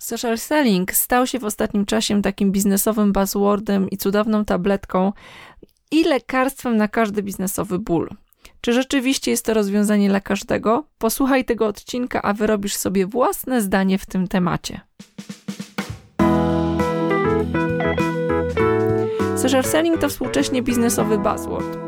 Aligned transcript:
Social 0.00 0.38
selling 0.38 0.92
stał 0.92 1.26
się 1.26 1.38
w 1.38 1.44
ostatnim 1.44 1.86
czasie 1.86 2.22
takim 2.22 2.52
biznesowym 2.52 3.12
buzzwordem 3.12 3.90
i 3.90 3.96
cudowną 3.96 4.44
tabletką 4.44 5.12
i 5.90 6.04
lekarstwem 6.04 6.76
na 6.76 6.88
każdy 6.88 7.22
biznesowy 7.22 7.78
ból. 7.78 8.08
Czy 8.60 8.72
rzeczywiście 8.72 9.30
jest 9.30 9.44
to 9.44 9.54
rozwiązanie 9.54 10.08
dla 10.08 10.20
każdego? 10.20 10.84
Posłuchaj 10.98 11.44
tego 11.44 11.66
odcinka, 11.66 12.22
a 12.22 12.32
wyrobisz 12.32 12.76
sobie 12.76 13.06
własne 13.06 13.62
zdanie 13.62 13.98
w 13.98 14.06
tym 14.06 14.28
temacie. 14.28 14.80
Social 19.36 19.64
selling 19.64 20.00
to 20.00 20.08
współcześnie 20.08 20.62
biznesowy 20.62 21.18
buzzword, 21.18 21.78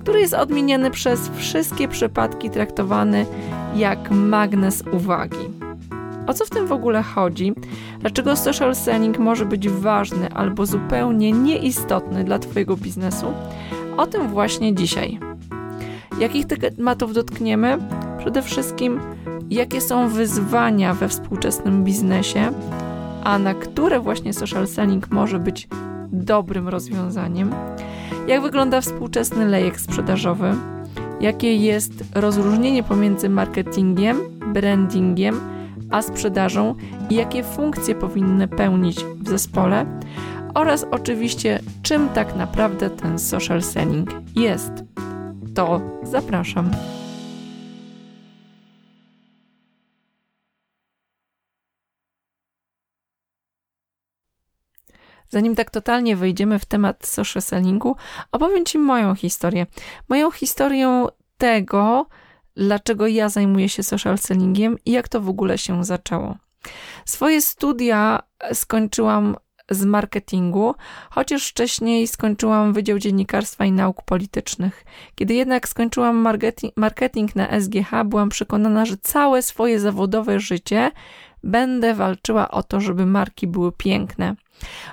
który 0.00 0.20
jest 0.20 0.34
odmieniany 0.34 0.90
przez 0.90 1.30
wszystkie 1.36 1.88
przypadki 1.88 2.50
traktowany 2.50 3.26
jak 3.74 4.10
magnes 4.10 4.84
uwagi. 4.92 5.69
O 6.26 6.34
co 6.34 6.44
w 6.44 6.50
tym 6.50 6.66
w 6.66 6.72
ogóle 6.72 7.02
chodzi? 7.02 7.52
Dlaczego 8.00 8.36
social 8.36 8.74
selling 8.74 9.18
może 9.18 9.46
być 9.46 9.68
ważny 9.68 10.32
albo 10.32 10.66
zupełnie 10.66 11.32
nieistotny 11.32 12.24
dla 12.24 12.38
Twojego 12.38 12.76
biznesu? 12.76 13.26
O 13.96 14.06
tym 14.06 14.28
właśnie 14.28 14.74
dzisiaj. 14.74 15.18
Jakich 16.18 16.46
tematów 16.46 17.14
dotkniemy? 17.14 17.78
Przede 18.18 18.42
wszystkim, 18.42 19.00
jakie 19.50 19.80
są 19.80 20.08
wyzwania 20.08 20.94
we 20.94 21.08
współczesnym 21.08 21.84
biznesie, 21.84 22.52
a 23.24 23.38
na 23.38 23.54
które 23.54 24.00
właśnie 24.00 24.32
social 24.32 24.66
selling 24.66 25.10
może 25.10 25.38
być 25.38 25.68
dobrym 26.12 26.68
rozwiązaniem? 26.68 27.50
Jak 28.26 28.42
wygląda 28.42 28.80
współczesny 28.80 29.48
lejek 29.48 29.80
sprzedażowy? 29.80 30.54
Jakie 31.20 31.56
jest 31.56 31.92
rozróżnienie 32.14 32.82
pomiędzy 32.82 33.28
marketingiem, 33.28 34.18
brandingiem, 34.52 35.40
a 35.90 36.02
sprzedażą 36.02 36.74
i 37.10 37.14
jakie 37.14 37.42
funkcje 37.44 37.94
powinny 37.94 38.48
pełnić 38.48 39.04
w 39.04 39.28
zespole 39.28 39.86
oraz 40.54 40.86
oczywiście 40.90 41.60
czym 41.82 42.08
tak 42.08 42.36
naprawdę 42.36 42.90
ten 42.90 43.18
social 43.18 43.62
selling 43.62 44.10
jest. 44.36 44.72
To 45.54 45.80
zapraszam. 46.02 46.70
Zanim 55.28 55.54
tak 55.54 55.70
totalnie 55.70 56.16
wejdziemy 56.16 56.58
w 56.58 56.64
temat 56.64 57.06
social 57.06 57.42
sellingu, 57.42 57.96
opowiem 58.32 58.64
Ci 58.64 58.78
moją 58.78 59.14
historię. 59.14 59.66
Moją 60.08 60.30
historię 60.30 61.06
tego, 61.38 62.06
dlaczego 62.60 63.06
ja 63.06 63.28
zajmuję 63.28 63.68
się 63.68 63.82
social 63.82 64.18
sellingiem 64.18 64.76
i 64.84 64.92
jak 64.92 65.08
to 65.08 65.20
w 65.20 65.28
ogóle 65.28 65.58
się 65.58 65.84
zaczęło. 65.84 66.36
Swoje 67.04 67.40
studia 67.40 68.22
skończyłam 68.52 69.36
z 69.70 69.84
marketingu, 69.84 70.74
chociaż 71.10 71.48
wcześniej 71.48 72.06
skończyłam 72.06 72.72
Wydział 72.72 72.98
Dziennikarstwa 72.98 73.64
i 73.64 73.72
Nauk 73.72 74.02
Politycznych. 74.02 74.84
Kiedy 75.14 75.34
jednak 75.34 75.68
skończyłam 75.68 76.16
marketing, 76.76 77.36
na 77.36 77.60
SGH, 77.60 77.90
byłam 78.04 78.28
przekonana, 78.28 78.84
że 78.84 78.96
całe 78.96 79.42
swoje 79.42 79.80
zawodowe 79.80 80.40
życie 80.40 80.90
będę 81.44 81.94
walczyła 81.94 82.50
o 82.50 82.62
to, 82.62 82.80
żeby 82.80 83.06
marki 83.06 83.46
były 83.46 83.72
piękne, 83.72 84.34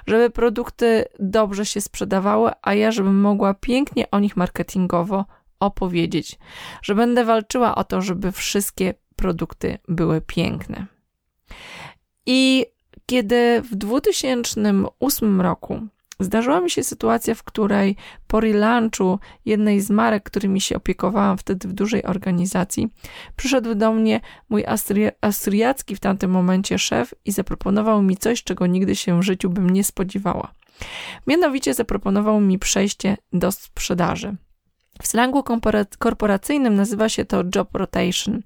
żeby 0.07 0.29
produkty 0.29 1.05
dobrze 1.19 1.65
się 1.65 1.81
sprzedawały, 1.81 2.51
a 2.61 2.73
ja 2.73 2.91
żebym 2.91 3.21
mogła 3.21 3.53
pięknie 3.53 4.11
o 4.11 4.19
nich 4.19 4.37
marketingowo 4.37 5.25
opowiedzieć, 5.59 6.39
że 6.81 6.95
będę 6.95 7.25
walczyła 7.25 7.75
o 7.75 7.83
to, 7.83 8.01
żeby 8.01 8.31
wszystkie 8.31 8.93
produkty 9.15 9.77
były 9.87 10.21
piękne. 10.21 10.85
I 12.25 12.65
kiedy 13.05 13.61
w 13.61 13.75
2008 13.75 15.41
roku 15.41 15.87
zdarzyła 16.19 16.61
mi 16.61 16.69
się 16.69 16.83
sytuacja, 16.83 17.35
w 17.35 17.43
której 17.43 17.95
po 18.27 18.39
relaunchu 18.39 19.19
jednej 19.45 19.81
z 19.81 19.89
marek, 19.89 20.23
którymi 20.23 20.61
się 20.61 20.75
opiekowałam 20.75 21.37
wtedy 21.37 21.67
w 21.67 21.73
dużej 21.73 22.03
organizacji, 22.03 22.89
przyszedł 23.35 23.75
do 23.75 23.93
mnie 23.93 24.21
mój 24.49 24.63
austriacki 25.21 25.95
w 25.95 25.99
tamtym 25.99 26.31
momencie 26.31 26.79
szef 26.79 27.13
i 27.25 27.31
zaproponował 27.31 28.01
mi 28.01 28.17
coś, 28.17 28.43
czego 28.43 28.67
nigdy 28.67 28.95
się 28.95 29.19
w 29.19 29.23
życiu 29.23 29.49
bym 29.49 29.69
nie 29.69 29.83
spodziewała. 29.83 30.53
Mianowicie 31.27 31.73
zaproponował 31.73 32.41
mi 32.41 32.59
przejście 32.59 33.17
do 33.33 33.51
sprzedaży. 33.51 34.35
W 35.01 35.07
slangu 35.07 35.43
korporacyjnym 35.99 36.75
nazywa 36.75 37.09
się 37.09 37.25
to 37.25 37.43
job 37.55 37.75
rotation, 37.75 38.41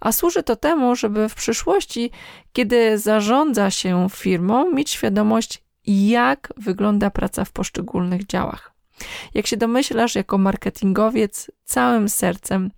a 0.00 0.12
służy 0.12 0.42
to 0.42 0.56
temu, 0.56 0.96
żeby 0.96 1.28
w 1.28 1.34
przyszłości, 1.34 2.10
kiedy 2.52 2.98
zarządza 2.98 3.70
się 3.70 4.06
firmą, 4.10 4.70
mieć 4.72 4.90
świadomość, 4.90 5.64
jak 5.86 6.52
wygląda 6.56 7.10
praca 7.10 7.44
w 7.44 7.52
poszczególnych 7.52 8.26
działach. 8.26 8.74
Jak 9.34 9.46
się 9.46 9.56
domyślasz, 9.56 10.14
jako 10.14 10.38
marketingowiec, 10.38 11.50
całym 11.64 12.08
sercem 12.08 12.70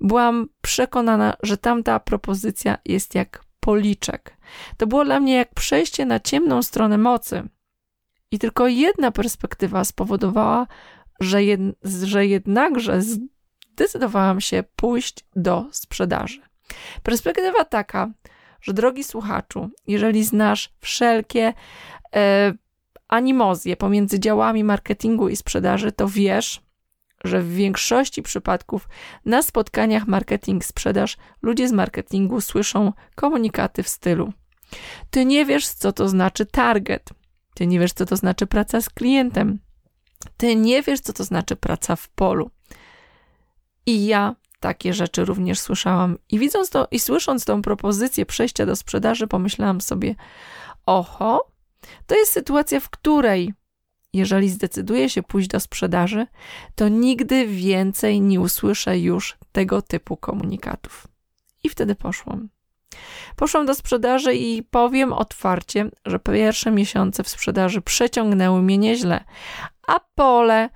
byłam 0.00 0.48
przekonana, 0.60 1.36
że 1.42 1.56
tamta 1.56 2.00
propozycja 2.00 2.78
jest 2.84 3.14
jak 3.14 3.44
policzek. 3.60 4.36
To 4.76 4.86
było 4.86 5.04
dla 5.04 5.20
mnie 5.20 5.34
jak 5.34 5.54
przejście 5.54 6.06
na 6.06 6.20
ciemną 6.20 6.62
stronę 6.62 6.98
mocy. 6.98 7.42
I 8.30 8.38
tylko 8.38 8.68
jedna 8.68 9.10
perspektywa 9.10 9.84
spowodowała, 9.84 10.66
że, 11.24 11.44
jed, 11.44 11.60
że 12.02 12.26
jednakże 12.26 13.02
zdecydowałam 13.72 14.40
się 14.40 14.64
pójść 14.76 15.24
do 15.36 15.66
sprzedaży. 15.70 16.40
Perspektywa 17.02 17.64
taka, 17.64 18.10
że 18.60 18.72
drogi 18.72 19.04
słuchaczu, 19.04 19.70
jeżeli 19.86 20.24
znasz 20.24 20.72
wszelkie 20.80 21.52
e, 22.16 22.52
animozje 23.08 23.76
pomiędzy 23.76 24.20
działami 24.20 24.64
marketingu 24.64 25.28
i 25.28 25.36
sprzedaży, 25.36 25.92
to 25.92 26.08
wiesz, 26.08 26.60
że 27.24 27.42
w 27.42 27.54
większości 27.54 28.22
przypadków 28.22 28.88
na 29.24 29.42
spotkaniach 29.42 30.06
marketing-sprzedaż 30.06 31.16
ludzie 31.42 31.68
z 31.68 31.72
marketingu 31.72 32.40
słyszą 32.40 32.92
komunikaty 33.14 33.82
w 33.82 33.88
stylu: 33.88 34.32
Ty 35.10 35.24
nie 35.24 35.44
wiesz, 35.44 35.68
co 35.68 35.92
to 35.92 36.08
znaczy 36.08 36.46
target, 36.46 37.10
ty 37.54 37.66
nie 37.66 37.80
wiesz, 37.80 37.92
co 37.92 38.06
to 38.06 38.16
znaczy 38.16 38.46
praca 38.46 38.80
z 38.80 38.90
klientem, 38.90 39.58
ty 40.36 40.56
nie 40.56 40.82
wiesz, 40.82 41.00
co 41.00 41.12
to 41.12 41.24
znaczy 41.24 41.56
praca 41.56 41.96
w 41.96 42.08
polu. 42.08 42.50
I 43.86 44.06
ja 44.06 44.34
takie 44.60 44.94
rzeczy 44.94 45.24
również 45.24 45.58
słyszałam. 45.58 46.18
I 46.30 46.38
widząc 46.38 46.70
to 46.70 46.88
i 46.90 47.00
słysząc 47.00 47.44
tą 47.44 47.62
propozycję 47.62 48.26
przejścia 48.26 48.66
do 48.66 48.76
sprzedaży, 48.76 49.26
pomyślałam 49.26 49.80
sobie: 49.80 50.14
oho, 50.86 51.50
to 52.06 52.14
jest 52.14 52.32
sytuacja, 52.32 52.80
w 52.80 52.90
której 52.90 53.52
jeżeli 54.14 54.50
zdecyduję 54.50 55.10
się 55.10 55.22
pójść 55.22 55.48
do 55.48 55.60
sprzedaży, 55.60 56.26
to 56.74 56.88
nigdy 56.88 57.46
więcej 57.46 58.20
nie 58.20 58.40
usłyszę 58.40 58.98
już 58.98 59.36
tego 59.52 59.82
typu 59.82 60.16
komunikatów. 60.16 61.06
I 61.62 61.68
wtedy 61.68 61.94
poszłam. 61.94 62.48
Poszłam 63.36 63.66
do 63.66 63.74
sprzedaży 63.74 64.34
i 64.34 64.62
powiem 64.62 65.12
otwarcie, 65.12 65.90
że 66.06 66.18
pierwsze 66.18 66.70
miesiące 66.70 67.22
w 67.22 67.28
sprzedaży 67.28 67.80
przeciągnęły 67.80 68.62
mnie 68.62 68.78
nieźle, 68.78 69.24
a 69.86 70.00
pole, 70.14 70.68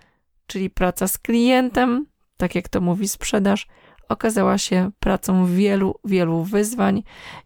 czyli 0.46 0.70
praca 0.70 1.08
z 1.08 1.18
klientem, 1.18 2.06
tak 2.36 2.54
jak 2.54 2.68
to 2.68 2.80
mówi 2.80 3.08
sprzedaż, 3.08 3.66
okazała 4.08 4.58
się 4.58 4.90
pracą 5.00 5.46
wielu, 5.46 5.94
wielu 6.04 6.44
wyzwań 6.44 7.02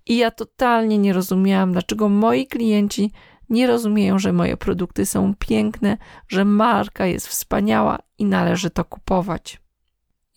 i 0.06 0.16
ja 0.16 0.30
totalnie 0.30 0.98
nie 0.98 1.12
rozumiałam, 1.12 1.72
dlaczego 1.72 2.08
moi 2.08 2.46
klienci 2.46 3.12
nie 3.48 3.66
rozumieją, 3.66 4.18
że 4.18 4.32
moje 4.32 4.56
produkty 4.56 5.06
są 5.06 5.34
piękne, 5.38 5.96
że 6.28 6.44
marka 6.44 7.06
jest 7.06 7.28
wspaniała 7.28 7.98
i 8.18 8.24
należy 8.24 8.70
to 8.70 8.84
kupować. 8.84 9.60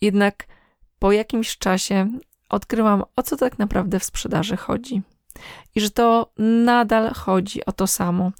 Jednak 0.00 0.46
po 0.98 1.12
jakimś 1.12 1.58
czasie 1.58 2.18
odkryłam, 2.48 3.02
o 3.16 3.22
co 3.22 3.36
tak 3.36 3.58
naprawdę 3.58 4.00
w 4.00 4.04
sprzedaży 4.04 4.56
chodzi. 4.56 5.02
I 5.74 5.80
że 5.80 5.90
to 5.90 6.32
nadal 6.38 7.14
chodzi 7.14 7.64
o 7.64 7.72
to 7.72 7.86
samo, 7.86 8.32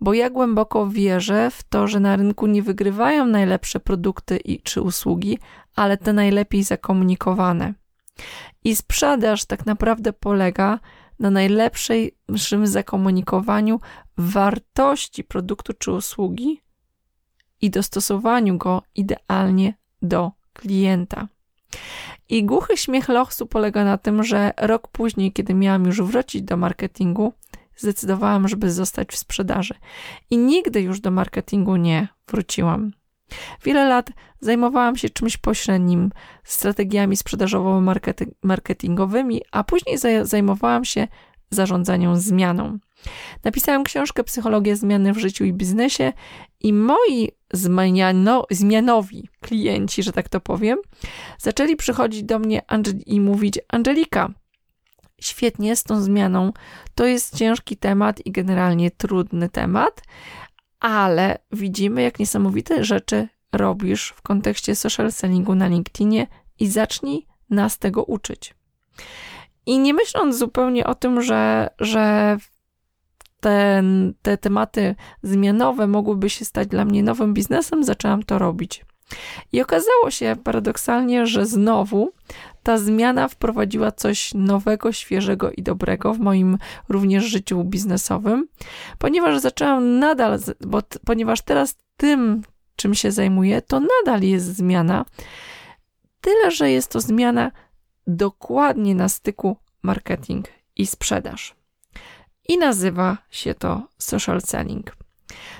bo 0.00 0.14
ja 0.14 0.30
głęboko 0.30 0.86
wierzę 0.86 1.50
w 1.50 1.62
to, 1.62 1.88
że 1.88 2.00
na 2.00 2.16
rynku 2.16 2.46
nie 2.46 2.62
wygrywają 2.62 3.26
najlepsze 3.26 3.80
produkty 3.80 4.36
i, 4.36 4.60
czy 4.62 4.82
usługi, 4.82 5.38
ale 5.76 5.96
te 5.96 6.12
najlepiej 6.12 6.62
zakomunikowane. 6.62 7.74
I 8.64 8.76
sprzedaż 8.76 9.44
tak 9.44 9.66
naprawdę 9.66 10.12
polega 10.12 10.78
na 11.18 11.30
najlepszym 11.30 12.66
zakomunikowaniu 12.66 13.80
wartości 14.16 15.24
produktu 15.24 15.72
czy 15.72 15.92
usługi 15.92 16.60
i 17.60 17.70
dostosowaniu 17.70 18.58
go 18.58 18.82
idealnie 18.94 19.74
do 20.02 20.32
klienta. 20.52 21.28
I 22.28 22.44
głuchy 22.44 22.76
śmiech 22.76 23.08
Lochsu 23.08 23.46
polega 23.46 23.84
na 23.84 23.98
tym, 23.98 24.24
że 24.24 24.52
rok 24.56 24.88
później, 24.88 25.32
kiedy 25.32 25.54
miałam 25.54 25.84
już 25.84 26.02
wrócić 26.02 26.42
do 26.42 26.56
marketingu, 26.56 27.32
zdecydowałam, 27.76 28.48
żeby 28.48 28.70
zostać 28.70 29.08
w 29.08 29.18
sprzedaży. 29.18 29.74
I 30.30 30.38
nigdy 30.38 30.80
już 30.80 31.00
do 31.00 31.10
marketingu 31.10 31.76
nie 31.76 32.08
wróciłam. 32.28 32.92
Wiele 33.64 33.88
lat 33.88 34.10
zajmowałam 34.40 34.96
się 34.96 35.10
czymś 35.10 35.36
pośrednim, 35.36 36.10
strategiami 36.44 37.16
sprzedażowo-marketingowymi, 37.16 39.40
a 39.52 39.64
później 39.64 39.98
zajmowałam 40.22 40.84
się 40.84 41.08
zarządzaniu 41.50 42.16
zmianą. 42.16 42.78
Napisałam 43.44 43.84
książkę 43.84 44.24
Psychologia 44.24 44.76
zmiany 44.76 45.12
w 45.12 45.18
życiu 45.18 45.44
i 45.44 45.52
biznesie 45.52 46.12
i 46.60 46.72
moi 46.72 47.30
zmiano, 47.52 48.46
zmianowi 48.50 49.28
klienci, 49.40 50.02
że 50.02 50.12
tak 50.12 50.28
to 50.28 50.40
powiem, 50.40 50.78
zaczęli 51.38 51.76
przychodzić 51.76 52.22
do 52.22 52.38
mnie 52.38 52.62
i 53.06 53.20
mówić: 53.20 53.58
Angelika, 53.68 54.30
świetnie 55.20 55.76
z 55.76 55.82
tą 55.82 56.00
zmianą. 56.00 56.52
To 56.94 57.06
jest 57.06 57.36
ciężki 57.36 57.76
temat 57.76 58.26
i 58.26 58.32
generalnie 58.32 58.90
trudny 58.90 59.48
temat, 59.48 60.02
ale 60.80 61.38
widzimy, 61.52 62.02
jak 62.02 62.18
niesamowite 62.18 62.84
rzeczy 62.84 63.28
robisz 63.52 64.14
w 64.16 64.22
kontekście 64.22 64.76
social 64.76 65.12
sellingu 65.12 65.54
na 65.54 65.66
LinkedInie 65.66 66.26
i 66.58 66.66
zacznij 66.66 67.26
nas 67.50 67.78
tego 67.78 68.04
uczyć. 68.04 68.54
I 69.70 69.78
nie 69.78 69.94
myśląc 69.94 70.38
zupełnie 70.38 70.86
o 70.86 70.94
tym, 70.94 71.22
że, 71.22 71.70
że 71.78 72.36
ten, 73.40 74.14
te 74.22 74.38
tematy 74.38 74.94
zmianowe 75.22 75.86
mogłyby 75.86 76.30
się 76.30 76.44
stać 76.44 76.68
dla 76.68 76.84
mnie 76.84 77.02
nowym 77.02 77.34
biznesem, 77.34 77.84
zaczęłam 77.84 78.22
to 78.22 78.38
robić. 78.38 78.84
I 79.52 79.62
okazało 79.62 80.10
się 80.10 80.36
paradoksalnie, 80.44 81.26
że 81.26 81.46
znowu 81.46 82.12
ta 82.62 82.78
zmiana 82.78 83.28
wprowadziła 83.28 83.92
coś 83.92 84.34
nowego, 84.34 84.92
świeżego 84.92 85.50
i 85.50 85.62
dobrego 85.62 86.14
w 86.14 86.18
moim 86.18 86.58
również 86.88 87.24
życiu 87.24 87.64
biznesowym, 87.64 88.48
ponieważ 88.98 89.38
zaczęłam 89.38 89.98
nadal, 89.98 90.38
bo, 90.60 90.82
ponieważ 91.04 91.42
teraz 91.42 91.76
tym, 91.96 92.42
czym 92.76 92.94
się 92.94 93.12
zajmuję, 93.12 93.62
to 93.62 93.80
nadal 93.80 94.22
jest 94.22 94.56
zmiana. 94.56 95.04
Tyle, 96.20 96.50
że 96.50 96.70
jest 96.70 96.90
to 96.92 97.00
zmiana 97.00 97.50
dokładnie 98.06 98.94
na 98.94 99.08
styku 99.08 99.56
marketing 99.82 100.48
i 100.76 100.86
sprzedaż. 100.86 101.54
I 102.48 102.58
nazywa 102.58 103.18
się 103.30 103.54
to 103.54 103.88
social 103.98 104.40
selling. 104.40 104.96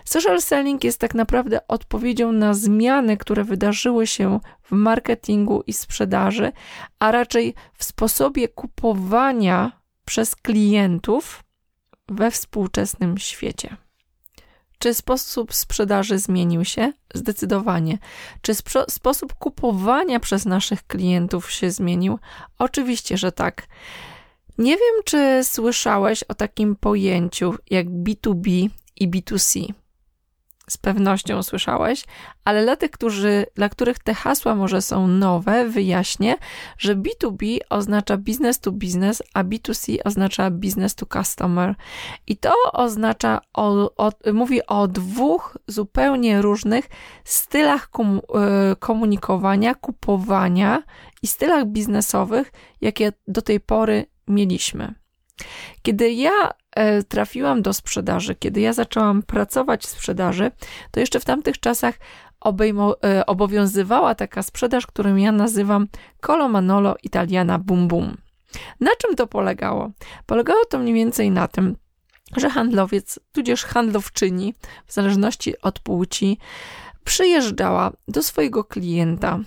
Social 0.05 0.43
selling 0.43 0.85
jest 0.85 1.01
tak 1.01 1.15
naprawdę 1.15 1.67
odpowiedzią 1.69 2.33
na 2.33 2.55
zmiany, 2.55 3.17
które 3.17 3.45
wydarzyły 3.45 4.07
się 4.07 4.41
w 4.63 4.73
marketingu 4.73 5.63
i 5.67 5.73
sprzedaży, 5.73 6.53
a 6.99 7.11
raczej 7.11 7.55
w 7.75 7.85
sposobie 7.85 8.49
kupowania 8.49 9.73
przez 10.05 10.37
klientów 10.37 11.45
we 12.09 12.31
współczesnym 12.31 13.19
świecie. 13.19 13.77
Czy 14.81 14.95
sposób 14.95 15.55
sprzedaży 15.55 16.19
zmienił 16.19 16.65
się? 16.65 16.93
Zdecydowanie. 17.15 17.99
Czy 18.43 18.53
sposób 18.89 19.35
kupowania 19.35 20.21
przez 20.21 20.45
naszych 20.45 20.87
klientów 20.87 21.51
się 21.51 21.71
zmienił? 21.71 22.19
Oczywiście, 22.59 23.17
że 23.17 23.33
tak. 23.33 23.67
Nie 24.59 24.77
wiem, 24.77 25.03
czy 25.05 25.41
słyszałeś 25.45 26.23
o 26.23 26.35
takim 26.35 26.77
pojęciu 26.77 27.55
jak 27.71 27.87
B2B 27.87 28.69
i 28.97 29.09
B2C 29.09 29.73
z 30.71 30.77
pewnością 30.77 31.43
słyszałeś, 31.43 32.05
ale 32.45 32.63
dla 32.63 32.77
tych, 32.77 32.91
którzy, 32.91 33.47
dla 33.55 33.69
których 33.69 33.99
te 33.99 34.15
hasła 34.15 34.55
może 34.55 34.83
są 34.83 35.07
nowe, 35.07 35.69
wyjaśnię, 35.69 36.37
że 36.79 36.97
B2B 36.97 37.59
oznacza 37.71 38.17
business 38.17 38.61
to 38.61 38.73
business, 38.73 39.23
a 39.35 39.45
B2C 39.45 39.97
oznacza 40.05 40.51
business 40.51 40.95
to 40.95 41.07
customer. 41.07 41.75
I 42.27 42.37
to 42.37 42.55
oznacza, 42.73 43.41
o, 43.55 43.95
o, 43.97 44.13
mówi 44.33 44.67
o 44.67 44.89
dwóch 44.89 45.59
zupełnie 45.67 46.43
różnych 46.43 46.89
stylach 47.25 47.91
e, 47.99 48.77
komunikowania, 48.77 49.75
kupowania 49.75 50.83
i 51.23 51.27
stylach 51.27 51.67
biznesowych, 51.67 52.53
jakie 52.81 53.13
do 53.29 53.43
tej 53.43 53.61
pory 53.61 54.07
mieliśmy. 54.29 55.00
Kiedy 55.83 56.13
ja 56.13 56.51
e, 56.73 57.03
trafiłam 57.03 57.63
do 57.63 57.73
sprzedaży, 57.73 58.35
kiedy 58.35 58.61
ja 58.61 58.73
zaczęłam 58.73 59.23
pracować 59.23 59.83
w 59.83 59.89
sprzedaży, 59.89 60.51
to 60.91 61.01
jeszcze 61.01 61.21
w 61.21 61.25
tamtych 61.25 61.61
czasach 61.61 61.95
obejmo, 62.41 62.97
e, 63.05 63.27
obowiązywała 63.27 64.15
taka 64.15 64.43
sprzedaż, 64.43 64.87
którą 64.87 65.17
ja 65.17 65.33
nazywam 65.33 65.89
Colo 66.21 66.49
Manolo 66.49 66.95
Italiana 67.03 67.59
Bum 67.59 67.89
Bum. 67.89 68.17
Na 68.81 68.91
czym 68.99 69.17
to 69.17 69.27
polegało? 69.27 69.91
Polegało 70.27 70.65
to 70.65 70.79
mniej 70.79 70.95
więcej 70.95 71.31
na 71.31 71.49
tym, 71.49 71.77
że 72.37 72.51
handlowiec, 72.51 73.19
tudzież 73.33 73.65
handlowczyni, 73.65 74.55
w 74.87 74.93
zależności 74.93 75.61
od 75.61 75.79
płci, 75.79 76.39
przyjeżdżała 77.05 77.93
do 78.09 78.23
swojego 78.23 78.65
klienta, 78.65 79.39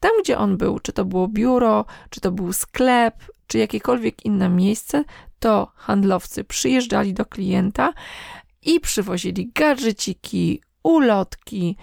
tam 0.00 0.10
gdzie 0.22 0.38
on 0.38 0.56
był, 0.56 0.78
czy 0.78 0.92
to 0.92 1.04
było 1.04 1.28
biuro, 1.28 1.84
czy 2.10 2.20
to 2.20 2.32
był 2.32 2.52
sklep, 2.52 3.14
czy 3.46 3.58
jakiekolwiek 3.58 4.24
inne 4.24 4.48
miejsce, 4.48 5.04
to 5.38 5.72
handlowcy 5.74 6.44
przyjeżdżali 6.44 7.14
do 7.14 7.26
klienta 7.26 7.92
i 8.62 8.80
przywozili 8.80 9.52
gadżeciki, 9.54 10.62
ulotki, 10.82 11.76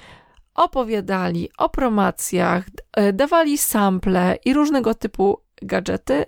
opowiadali 0.53 1.49
o 1.57 1.69
promocjach, 1.69 2.65
e, 2.93 3.13
dawali 3.13 3.57
sample 3.57 4.37
i 4.45 4.53
różnego 4.53 4.93
typu 4.93 5.41
gadżety. 5.61 6.25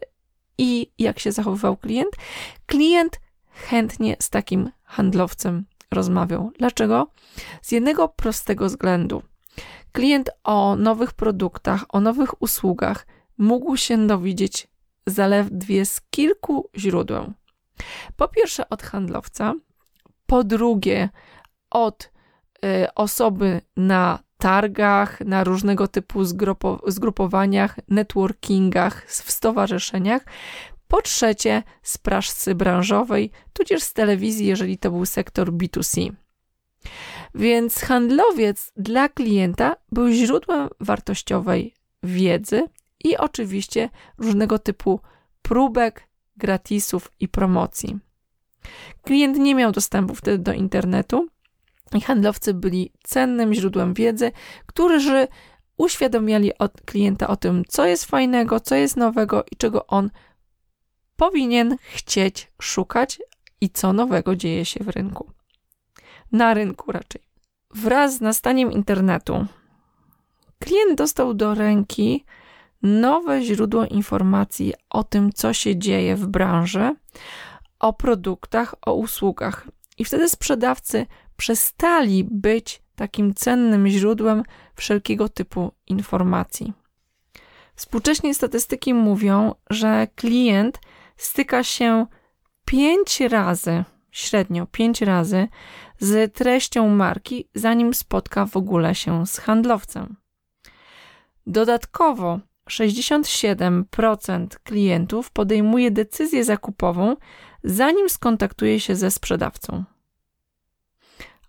I 0.57 0.91
jak 0.99 1.19
się 1.19 1.31
zachowywał 1.31 1.77
klient? 1.77 2.09
Klient 2.65 3.19
chętnie 3.49 4.15
z 4.19 4.29
takim 4.29 4.71
handlowcem 4.83 5.65
rozmawiał. 5.91 6.51
Dlaczego? 6.59 7.11
Z 7.61 7.71
jednego 7.71 8.07
prostego 8.07 8.65
względu. 8.65 9.21
Klient 9.91 10.29
o 10.43 10.75
nowych 10.75 11.13
produktach, 11.13 11.85
o 11.89 11.99
nowych 11.99 12.41
usługach 12.41 13.07
mógł 13.37 13.77
się 13.77 14.07
dowiedzieć 14.07 14.67
zaledwie 15.05 15.85
z 15.85 16.01
kilku 16.09 16.69
źródeł. 16.77 17.33
Po 18.15 18.27
pierwsze 18.27 18.69
od 18.69 18.83
handlowca, 18.83 19.53
po 20.25 20.43
drugie 20.43 21.09
od 21.69 22.11
y, 22.65 22.93
osoby 22.95 23.61
na 23.77 24.19
targach, 24.37 25.21
na 25.21 25.43
różnego 25.43 25.87
typu 25.87 26.23
zgrupowaniach, 26.87 27.79
networkingach, 27.87 29.05
w 29.05 29.31
stowarzyszeniach. 29.31 30.25
Po 30.87 31.01
trzecie, 31.01 31.63
z 31.83 31.97
prasy 31.97 32.55
branżowej, 32.55 33.31
tudzież 33.53 33.83
z 33.83 33.93
telewizji, 33.93 34.45
jeżeli 34.45 34.77
to 34.77 34.91
był 34.91 35.05
sektor 35.05 35.51
B2C. 35.51 36.11
Więc 37.35 37.79
handlowiec 37.79 38.71
dla 38.77 39.09
klienta 39.09 39.75
był 39.91 40.09
źródłem 40.09 40.69
wartościowej 40.79 41.73
wiedzy, 42.03 42.67
i 43.05 43.17
oczywiście 43.17 43.89
różnego 44.17 44.59
typu 44.59 44.99
próbek, 45.41 46.07
gratisów 46.37 47.11
i 47.19 47.27
promocji. 47.27 47.99
Klient 49.01 49.37
nie 49.37 49.55
miał 49.55 49.71
dostępu 49.71 50.15
wtedy 50.15 50.37
do 50.37 50.53
internetu 50.53 51.27
i 51.93 52.01
handlowcy 52.01 52.53
byli 52.53 52.91
cennym 53.03 53.53
źródłem 53.53 53.93
wiedzy, 53.93 54.31
którzy 54.65 55.27
uświadamiali 55.77 56.57
od 56.57 56.81
klienta 56.81 57.27
o 57.27 57.35
tym, 57.35 57.63
co 57.67 57.85
jest 57.85 58.05
fajnego, 58.05 58.59
co 58.59 58.75
jest 58.75 58.97
nowego 58.97 59.43
i 59.51 59.55
czego 59.55 59.87
on 59.87 60.09
powinien 61.15 61.77
chcieć 61.79 62.51
szukać 62.61 63.19
i 63.61 63.69
co 63.69 63.93
nowego 63.93 64.35
dzieje 64.35 64.65
się 64.65 64.83
w 64.83 64.89
rynku. 64.89 65.31
Na 66.31 66.53
rynku 66.53 66.91
raczej. 66.91 67.21
Wraz 67.73 68.15
z 68.15 68.21
nastaniem 68.21 68.71
internetu 68.71 69.45
klient 70.59 70.97
dostał 70.97 71.33
do 71.33 71.55
ręki 71.55 72.25
nowe 72.85 73.41
źródło 73.41 73.85
informacji 73.85 74.73
o 74.89 75.03
tym, 75.03 75.33
co 75.33 75.53
się 75.53 75.77
dzieje 75.77 76.15
w 76.15 76.27
branży, 76.27 76.95
o 77.79 77.93
produktach, 77.93 78.75
o 78.85 78.93
usługach. 78.93 79.67
I 79.97 80.05
wtedy 80.05 80.29
sprzedawcy 80.29 81.05
przestali 81.37 82.23
być 82.23 82.81
takim 82.95 83.33
cennym 83.33 83.87
źródłem 83.87 84.43
wszelkiego 84.75 85.29
typu 85.29 85.71
informacji. 85.87 86.73
Współcześnie 87.75 88.33
statystyki 88.33 88.93
mówią, 88.93 89.55
że 89.69 90.07
klient 90.15 90.79
styka 91.17 91.63
się 91.63 92.05
pięć 92.65 93.21
razy, 93.21 93.83
średnio 94.11 94.65
pięć 94.65 95.01
razy, 95.01 95.47
z 95.99 96.33
treścią 96.33 96.89
marki, 96.89 97.49
zanim 97.55 97.93
spotka 97.93 98.45
w 98.45 98.57
ogóle 98.57 98.95
się 98.95 99.27
z 99.27 99.37
handlowcem. 99.37 100.15
Dodatkowo 101.47 102.39
67% 102.69 104.47
klientów 104.63 105.31
podejmuje 105.31 105.91
decyzję 105.91 106.43
zakupową, 106.43 107.15
zanim 107.63 108.09
skontaktuje 108.09 108.79
się 108.79 108.95
ze 108.95 109.11
sprzedawcą. 109.11 109.83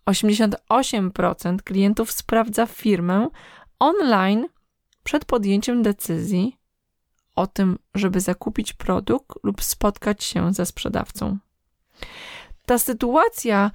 88% 0.06 1.56
klientów 1.64 2.12
sprawdza 2.12 2.66
firmę 2.66 3.28
online 3.78 4.46
przed 5.04 5.24
podjęciem 5.24 5.82
decyzji 5.82 6.56
o 7.36 7.46
tym, 7.46 7.78
żeby 7.94 8.20
zakupić 8.20 8.72
produkt 8.72 9.28
lub 9.42 9.62
spotkać 9.62 10.24
się 10.24 10.54
ze 10.54 10.66
sprzedawcą. 10.66 11.38
Ta 12.66 12.78
sytuacja, 12.78 13.70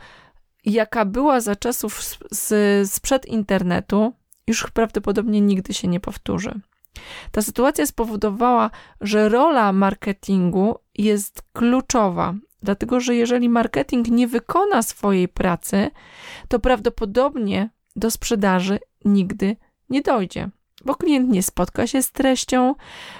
jaka 0.65 1.05
była 1.05 1.41
za 1.41 1.55
czasów 1.55 2.01
sprzed 2.85 3.25
internetu, 3.25 4.13
już 4.47 4.67
prawdopodobnie 4.73 5.41
nigdy 5.41 5.73
się 5.73 5.87
nie 5.87 5.99
powtórzy. 5.99 6.59
Ta 7.31 7.41
sytuacja 7.41 7.85
spowodowała, 7.85 8.69
że 9.01 9.29
rola 9.29 9.73
marketingu 9.73 10.75
jest 10.95 11.41
kluczowa 11.53 12.33
Dlatego, 12.63 12.99
że 12.99 13.15
jeżeli 13.15 13.49
marketing 13.49 14.07
nie 14.07 14.27
wykona 14.27 14.81
swojej 14.81 15.27
pracy, 15.27 15.91
to 16.47 16.59
prawdopodobnie 16.59 17.69
do 17.95 18.11
sprzedaży 18.11 18.79
nigdy 19.05 19.55
nie 19.89 20.01
dojdzie, 20.01 20.49
bo 20.85 20.95
klient 20.95 21.29
nie 21.29 21.43
spotka 21.43 21.87
się 21.87 22.03
z 22.03 22.11
treścią 22.11 22.75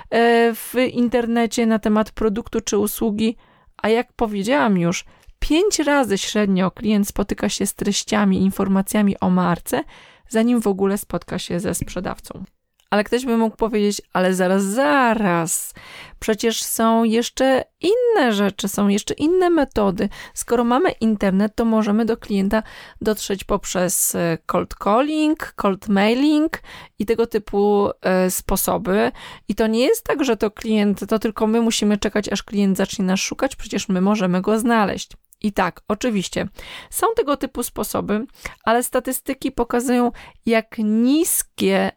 e, 0.09 0.53
w 0.55 0.75
internecie 0.91 1.65
na 1.65 1.79
temat 1.79 2.11
produktu 2.11 2.61
czy 2.61 2.77
usługi, 2.77 3.37
a 3.77 3.89
jak 3.89 4.13
powiedziałam 4.13 4.77
już, 4.77 5.05
pięć 5.39 5.79
razy 5.79 6.17
średnio 6.17 6.71
klient 6.71 7.07
spotyka 7.07 7.49
się 7.49 7.65
z 7.65 7.75
treściami, 7.75 8.41
informacjami 8.41 9.19
o 9.19 9.29
marce, 9.29 9.83
zanim 10.29 10.61
w 10.61 10.67
ogóle 10.67 10.97
spotka 10.97 11.39
się 11.39 11.59
ze 11.59 11.75
sprzedawcą. 11.75 12.43
Ale 12.91 13.03
ktoś 13.03 13.25
by 13.25 13.37
mógł 13.37 13.57
powiedzieć, 13.57 14.01
ale 14.13 14.35
zaraz, 14.35 14.63
zaraz, 14.63 15.73
przecież 16.19 16.63
są 16.63 17.03
jeszcze 17.03 17.63
inne 17.79 18.33
rzeczy, 18.33 18.67
są 18.67 18.87
jeszcze 18.87 19.13
inne 19.13 19.49
metody. 19.49 20.09
Skoro 20.33 20.63
mamy 20.63 20.91
internet, 20.91 21.55
to 21.55 21.65
możemy 21.65 22.05
do 22.05 22.17
klienta 22.17 22.63
dotrzeć 23.01 23.43
poprzez 23.43 24.15
e, 24.15 24.37
cold 24.45 24.75
calling, 24.83 25.53
cold 25.55 25.89
mailing 25.89 26.61
i 26.99 27.05
tego 27.05 27.27
typu 27.27 27.89
e, 28.01 28.31
sposoby. 28.31 29.11
I 29.47 29.55
to 29.55 29.67
nie 29.67 29.85
jest 29.85 30.03
tak, 30.03 30.23
że 30.23 30.37
to 30.37 30.51
klient, 30.51 31.07
to 31.09 31.19
tylko 31.19 31.47
my 31.47 31.61
musimy 31.61 31.97
czekać, 31.97 32.29
aż 32.29 32.43
klient 32.43 32.77
zacznie 32.77 33.05
nas 33.05 33.19
szukać, 33.19 33.55
przecież 33.55 33.89
my 33.89 34.01
możemy 34.01 34.41
go 34.41 34.59
znaleźć. 34.59 35.11
I 35.41 35.53
tak, 35.53 35.81
oczywiście, 35.87 36.47
są 36.89 37.07
tego 37.15 37.37
typu 37.37 37.63
sposoby, 37.63 38.25
ale 38.63 38.83
statystyki 38.83 39.51
pokazują, 39.51 40.11
jak 40.45 40.77
niskie 40.77 41.91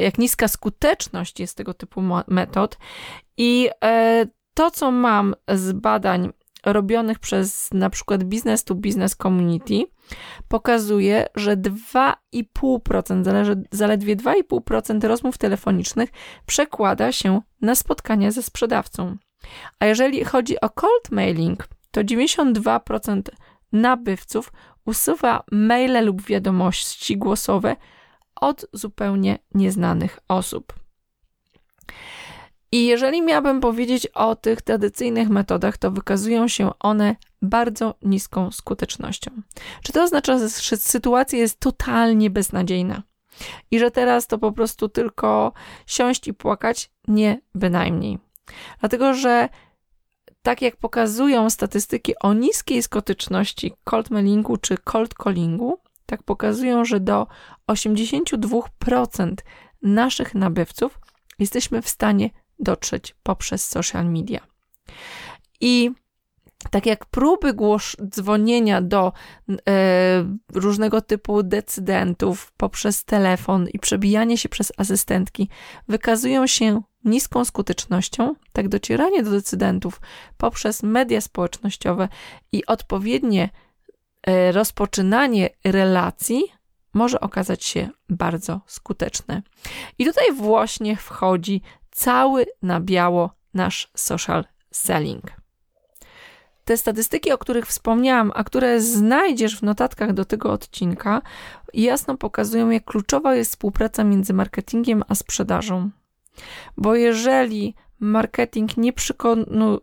jak 0.00 0.18
niska 0.18 0.48
skuteczność 0.48 1.40
jest 1.40 1.56
tego 1.56 1.74
typu 1.74 2.02
metod. 2.28 2.78
I 3.36 3.70
e, 3.84 4.26
to, 4.54 4.70
co 4.70 4.90
mam 4.90 5.34
z 5.48 5.72
badań 5.72 6.32
robionych 6.66 7.18
przez 7.18 7.68
na 7.72 7.90
przykład 7.90 8.24
business 8.24 8.64
to 8.64 8.74
business 8.74 9.16
community, 9.16 9.84
pokazuje, 10.48 11.26
że 11.34 11.56
2,5%, 11.56 13.62
zaledwie 13.72 14.16
2,5% 14.16 15.08
rozmów 15.08 15.38
telefonicznych 15.38 16.10
przekłada 16.46 17.12
się 17.12 17.40
na 17.60 17.74
spotkania 17.74 18.30
ze 18.30 18.42
sprzedawcą. 18.42 19.16
A 19.78 19.86
jeżeli 19.86 20.24
chodzi 20.24 20.60
o 20.60 20.70
cold 20.70 21.10
mailing, 21.10 21.68
to 21.90 22.00
92% 22.00 23.22
nabywców 23.72 24.52
usuwa 24.84 25.42
maile 25.52 26.04
lub 26.04 26.22
wiadomości 26.22 27.16
głosowe 27.16 27.76
od 28.40 28.66
zupełnie 28.72 29.38
nieznanych 29.54 30.18
osób. 30.28 30.72
I 32.72 32.86
jeżeli 32.86 33.22
miałabym 33.22 33.60
powiedzieć 33.60 34.06
o 34.06 34.36
tych 34.36 34.62
tradycyjnych 34.62 35.28
metodach, 35.28 35.76
to 35.76 35.90
wykazują 35.90 36.48
się 36.48 36.70
one 36.78 37.16
bardzo 37.42 37.94
niską 38.02 38.50
skutecznością. 38.50 39.30
Czy 39.82 39.92
to 39.92 40.02
oznacza, 40.02 40.38
że 40.38 40.76
sytuacja 40.76 41.38
jest 41.38 41.60
totalnie 41.60 42.30
beznadziejna 42.30 43.02
i 43.70 43.78
że 43.78 43.90
teraz 43.90 44.26
to 44.26 44.38
po 44.38 44.52
prostu 44.52 44.88
tylko 44.88 45.52
siąść 45.86 46.28
i 46.28 46.34
płakać? 46.34 46.90
Nie, 47.08 47.40
bynajmniej. 47.54 48.18
Dlatego, 48.80 49.14
że 49.14 49.48
tak 50.42 50.62
jak 50.62 50.76
pokazują 50.76 51.50
statystyki 51.50 52.12
o 52.20 52.32
niskiej 52.32 52.82
skuteczności 52.82 53.72
cold 53.84 54.10
mailingu 54.10 54.56
czy 54.56 54.78
cold 54.84 55.14
callingu, 55.22 55.78
tak 56.08 56.22
pokazują, 56.22 56.84
że 56.84 57.00
do 57.00 57.26
82% 57.70 59.34
naszych 59.82 60.34
nabywców 60.34 60.98
jesteśmy 61.38 61.82
w 61.82 61.88
stanie 61.88 62.30
dotrzeć 62.58 63.16
poprzez 63.22 63.68
social 63.68 64.06
media. 64.10 64.40
I 65.60 65.90
tak 66.70 66.86
jak 66.86 67.06
próby 67.06 67.54
głos 67.54 67.96
dzwonienia 68.08 68.82
do 68.82 69.12
e, 69.68 70.24
różnego 70.52 71.00
typu 71.00 71.42
decydentów 71.42 72.52
poprzez 72.56 73.04
telefon 73.04 73.68
i 73.72 73.78
przebijanie 73.78 74.38
się 74.38 74.48
przez 74.48 74.72
asystentki 74.76 75.48
wykazują 75.88 76.46
się 76.46 76.82
niską 77.04 77.44
skutecznością, 77.44 78.34
tak 78.52 78.68
docieranie 78.68 79.22
do 79.22 79.30
decydentów 79.30 80.00
poprzez 80.36 80.82
media 80.82 81.20
społecznościowe 81.20 82.08
i 82.52 82.66
odpowiednie 82.66 83.50
rozpoczynanie 84.52 85.50
relacji 85.64 86.44
może 86.94 87.20
okazać 87.20 87.64
się 87.64 87.88
bardzo 88.08 88.60
skuteczne. 88.66 89.42
I 89.98 90.04
tutaj 90.04 90.32
właśnie 90.32 90.96
wchodzi 90.96 91.62
cały 91.90 92.46
na 92.62 92.80
biało 92.80 93.30
nasz 93.54 93.90
social 93.94 94.44
selling. 94.70 95.32
Te 96.64 96.76
statystyki, 96.76 97.32
o 97.32 97.38
których 97.38 97.66
wspomniałam, 97.66 98.32
a 98.34 98.44
które 98.44 98.80
znajdziesz 98.80 99.56
w 99.56 99.62
notatkach 99.62 100.12
do 100.12 100.24
tego 100.24 100.52
odcinka, 100.52 101.22
jasno 101.74 102.16
pokazują, 102.16 102.70
jak 102.70 102.84
kluczowa 102.84 103.34
jest 103.34 103.50
współpraca 103.50 104.04
między 104.04 104.34
marketingiem 104.34 105.04
a 105.08 105.14
sprzedażą. 105.14 105.90
Bo 106.76 106.94
jeżeli 106.94 107.74
marketing 108.00 108.76
nie, 108.76 108.92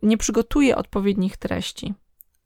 nie 0.03 0.17
przygotuje 0.17 0.75
odpowiednich 0.75 1.37
treści, 1.37 1.93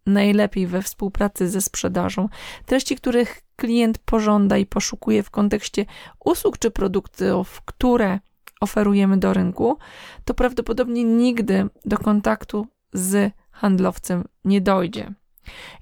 najlepiej 0.09 0.67
we 0.67 0.81
współpracy 0.81 1.49
ze 1.49 1.61
sprzedażą. 1.61 2.29
Treści, 2.65 2.95
których 2.95 3.41
klient 3.55 3.97
pożąda 3.97 4.57
i 4.57 4.65
poszukuje 4.65 5.23
w 5.23 5.29
kontekście 5.29 5.85
usług 6.25 6.57
czy 6.57 6.71
produktów, 6.71 7.61
które 7.65 8.19
oferujemy 8.61 9.17
do 9.17 9.33
rynku, 9.33 9.77
to 10.25 10.33
prawdopodobnie 10.33 11.03
nigdy 11.03 11.67
do 11.85 11.97
kontaktu 11.97 12.67
z 12.93 13.33
handlowcem 13.51 14.23
nie 14.45 14.61
dojdzie. 14.61 15.13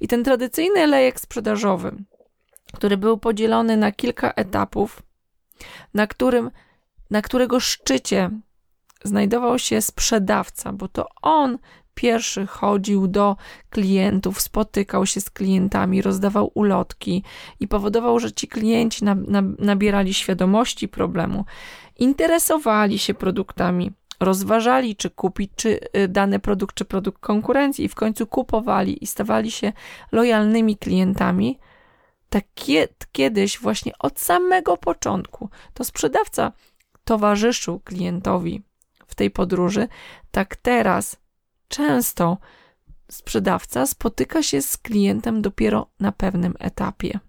I 0.01 0.07
ten 0.07 0.23
tradycyjny 0.23 0.87
lejek 0.87 1.19
sprzedażowy, 1.19 2.03
który 2.73 2.97
był 2.97 3.17
podzielony 3.17 3.77
na 3.77 3.91
kilka 3.91 4.31
etapów, 4.31 5.01
na, 5.93 6.07
którym, 6.07 6.51
na 7.11 7.21
którego 7.21 7.59
szczycie 7.59 8.29
znajdował 9.03 9.59
się 9.59 9.81
sprzedawca, 9.81 10.73
bo 10.73 10.87
to 10.87 11.07
on 11.21 11.57
pierwszy 11.97 12.47
chodził 12.47 13.07
do 13.07 13.35
klientów, 13.69 14.41
spotykał 14.41 15.05
się 15.05 15.21
z 15.21 15.29
klientami, 15.29 16.01
rozdawał 16.01 16.51
ulotki 16.53 17.23
i 17.59 17.67
powodował, 17.67 18.19
że 18.19 18.31
ci 18.31 18.47
klienci 18.47 19.05
na, 19.05 19.15
na, 19.15 19.41
nabierali 19.59 20.13
świadomości 20.13 20.87
problemu, 20.87 21.45
interesowali 21.99 22.99
się 22.99 23.13
produktami, 23.13 23.91
rozważali, 24.19 24.95
czy 24.95 25.09
kupić 25.09 25.51
czy 25.55 25.79
y, 25.97 26.07
dany 26.07 26.39
produkt, 26.39 26.75
czy 26.75 26.85
produkt 26.85 27.21
konkurencji, 27.21 27.85
i 27.85 27.89
w 27.89 27.95
końcu 27.95 28.27
kupowali 28.27 29.03
i 29.03 29.07
stawali 29.07 29.51
się 29.51 29.73
lojalnymi 30.11 30.77
klientami. 30.77 31.59
Tak 32.29 32.45
kiedyś, 33.11 33.59
właśnie 33.59 33.91
od 33.99 34.19
samego 34.19 34.77
początku, 34.77 35.49
to 35.73 35.83
sprzedawca 35.83 36.51
towarzyszył 37.03 37.79
klientowi 37.79 38.61
w 39.07 39.15
tej 39.15 39.31
podróży, 39.31 39.87
tak 40.31 40.55
teraz 40.55 41.17
Często 41.67 42.37
sprzedawca 43.11 43.85
spotyka 43.85 44.43
się 44.43 44.61
z 44.61 44.77
klientem 44.77 45.41
dopiero 45.41 45.87
na 45.99 46.11
pewnym 46.11 46.53
etapie. 46.59 47.19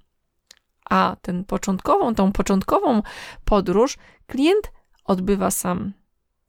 A 0.91 1.17
ten 1.23 1.45
początkową, 1.45 2.15
tą 2.15 2.33
początkową 2.33 3.03
podróż 3.45 3.99
klient 4.27 4.73
odbywa 5.05 5.51
sam. 5.51 5.93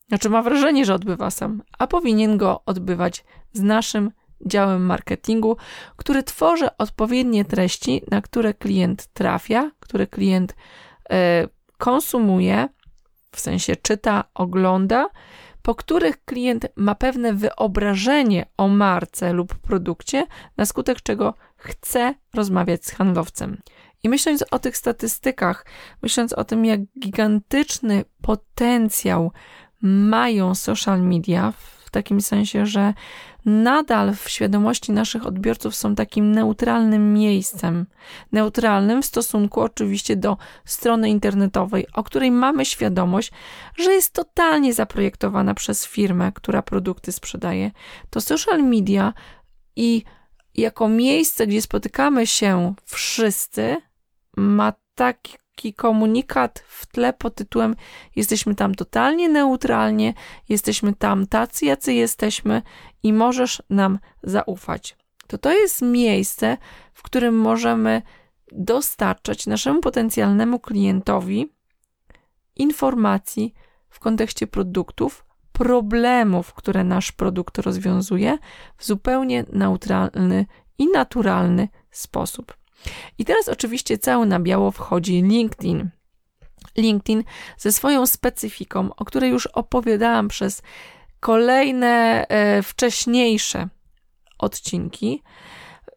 Znaczy 0.08 0.30
ma 0.30 0.42
wrażenie, 0.42 0.86
że 0.86 0.94
odbywa 0.94 1.32
sam, 1.32 1.62
a 1.80 1.88
powinien 1.88 2.38
go 2.38 2.62
odbywać 2.66 3.26
z 3.54 3.62
naszym 3.62 4.12
działem 4.46 4.86
marketingu, 4.86 5.58
który 5.96 6.24
tworzy 6.24 6.78
odpowiednie 6.78 7.46
treści, 7.46 8.02
na 8.12 8.22
które 8.22 8.54
klient 8.54 9.08
trafia, 9.08 9.72
które 9.80 10.08
klient 10.08 10.52
y, 10.52 11.16
konsumuje, 11.78 12.70
w 13.32 13.40
sensie 13.40 13.76
czyta, 13.76 14.24
ogląda 14.34 15.10
po 15.62 15.76
których 15.76 16.26
klient 16.26 16.68
ma 16.76 16.96
pewne 16.96 17.34
wyobrażenie 17.34 18.46
o 18.58 18.68
marce 18.68 19.34
lub 19.34 19.56
produkcie, 19.56 20.28
na 20.58 20.66
skutek 20.66 21.02
czego 21.02 21.34
chce 21.56 22.14
rozmawiać 22.34 22.86
z 22.86 22.92
handlowcem. 22.92 23.62
I 24.04 24.10
myśląc 24.10 24.46
o 24.52 24.60
tych 24.60 24.78
statystykach, 24.78 25.66
myśląc 26.02 26.34
o 26.34 26.44
tym, 26.44 26.66
jak 26.66 26.80
gigantyczny 27.00 28.06
potencjał 28.22 29.32
mają 29.82 30.56
social 30.56 31.02
media, 31.02 31.54
w 31.90 31.92
takim 31.92 32.22
sensie, 32.22 32.66
że 32.66 32.94
nadal 33.46 34.16
w 34.16 34.30
świadomości 34.30 34.92
naszych 34.92 35.26
odbiorców 35.26 35.76
są 35.76 35.96
takim 35.96 36.32
neutralnym 36.32 37.14
miejscem. 37.14 37.86
Neutralnym 38.32 39.02
w 39.02 39.06
stosunku 39.06 39.62
oczywiście 39.62 40.16
do 40.16 40.38
strony 40.66 41.10
internetowej, 41.10 41.88
o 41.94 42.04
której 42.04 42.32
mamy 42.32 42.66
świadomość, 42.66 43.32
że 43.78 43.94
jest 43.94 44.14
totalnie 44.14 44.74
zaprojektowana 44.74 45.54
przez 45.54 45.86
firmę, 45.86 46.32
która 46.36 46.62
produkty 46.62 47.12
sprzedaje. 47.12 47.72
To 48.10 48.22
social 48.22 48.64
media 48.64 49.14
i 49.76 50.04
jako 50.56 50.90
miejsce, 50.90 51.48
gdzie 51.48 51.62
spotykamy 51.62 52.28
się 52.28 52.74
wszyscy, 52.86 53.78
ma 54.38 54.74
taki 54.96 55.38
taki 55.60 55.74
komunikat 55.74 56.64
w 56.68 56.86
tle 56.86 57.14
pod 57.14 57.36
tytułem 57.36 57.76
jesteśmy 58.16 58.56
tam 58.56 58.76
totalnie 58.76 59.30
neutralnie, 59.30 60.14
jesteśmy 60.50 60.94
tam 60.96 61.28
tacy, 61.28 61.66
jacy 61.66 61.94
jesteśmy 61.94 62.62
i 63.04 63.14
możesz 63.14 63.64
nam 63.70 64.00
zaufać. 64.24 64.98
To 65.28 65.38
to 65.38 65.52
jest 65.52 65.82
miejsce, 65.82 66.58
w 66.94 67.04
którym 67.04 67.36
możemy 67.36 68.02
dostarczać 68.52 69.48
naszemu 69.48 69.82
potencjalnemu 69.82 70.60
klientowi 70.60 71.54
informacji 72.56 73.54
w 73.90 74.00
kontekście 74.00 74.48
produktów, 74.48 75.26
problemów, 75.52 76.54
które 76.54 76.84
nasz 76.84 77.12
produkt 77.12 77.58
rozwiązuje 77.58 78.38
w 78.78 78.86
zupełnie 78.86 79.46
neutralny 79.54 80.46
i 80.78 80.88
naturalny 80.88 81.68
sposób. 81.92 82.59
I 83.18 83.26
teraz 83.26 83.50
oczywiście 83.50 83.98
cały 83.98 84.26
na 84.26 84.40
biało 84.40 84.72
wchodzi 84.72 85.22
LinkedIn. 85.22 85.90
LinkedIn 86.78 87.24
ze 87.58 87.72
swoją 87.72 88.08
specyfiką, 88.08 88.90
o 88.98 89.06
której 89.06 89.32
już 89.32 89.48
opowiadałam 89.48 90.28
przez 90.28 90.62
kolejne 91.20 92.26
e, 92.28 92.64
wcześniejsze 92.64 93.68
odcinki. 94.40 95.24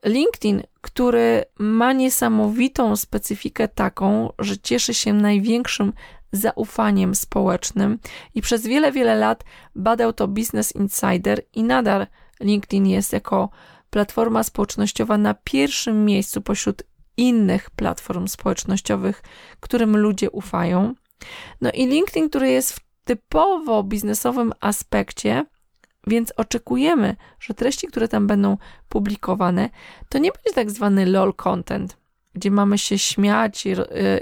LinkedIn, 0.04 0.62
który 0.80 1.44
ma 1.58 1.92
niesamowitą 1.92 2.96
specyfikę 2.96 3.68
taką, 3.68 4.32
że 4.38 4.58
cieszy 4.58 4.94
się 4.94 5.12
największym 5.12 5.92
zaufaniem 6.32 7.14
społecznym 7.14 7.98
i 8.34 8.42
przez 8.42 8.66
wiele, 8.66 8.92
wiele 8.92 9.16
lat 9.16 9.44
badał 9.74 10.12
to 10.12 10.28
Business 10.28 10.72
Insider 10.72 11.42
i 11.52 11.62
nadal 11.62 12.06
LinkedIn 12.40 12.86
jest 12.86 13.12
jako 13.12 13.48
platforma 13.92 14.42
społecznościowa 14.42 15.18
na 15.18 15.34
pierwszym 15.34 16.04
miejscu 16.04 16.42
pośród 16.42 16.82
innych 17.16 17.70
platform 17.70 18.28
społecznościowych, 18.28 19.22
którym 19.60 19.96
ludzie 19.96 20.30
ufają. 20.30 20.94
No 21.60 21.70
i 21.70 21.86
LinkedIn, 21.86 22.28
który 22.28 22.50
jest 22.50 22.72
w 22.72 22.80
typowo 23.04 23.82
biznesowym 23.82 24.52
aspekcie, 24.60 25.46
więc 26.06 26.32
oczekujemy, 26.36 27.16
że 27.40 27.54
treści, 27.54 27.86
które 27.86 28.08
tam 28.08 28.26
będą 28.26 28.56
publikowane, 28.88 29.70
to 30.08 30.18
nie 30.18 30.32
będzie 30.32 30.52
tak 30.54 30.70
zwany 30.70 31.06
lol 31.06 31.34
content, 31.34 31.96
gdzie 32.34 32.50
mamy 32.50 32.78
się 32.78 32.98
śmiać 32.98 33.66
i, 33.66 33.74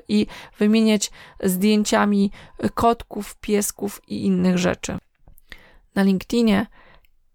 i 0.08 0.26
wymieniać 0.58 1.10
zdjęciami 1.42 2.30
kotków, 2.74 3.36
piesków 3.36 4.02
i 4.08 4.26
innych 4.26 4.58
rzeczy. 4.58 4.98
Na 5.94 6.02
LinkedInie 6.02 6.66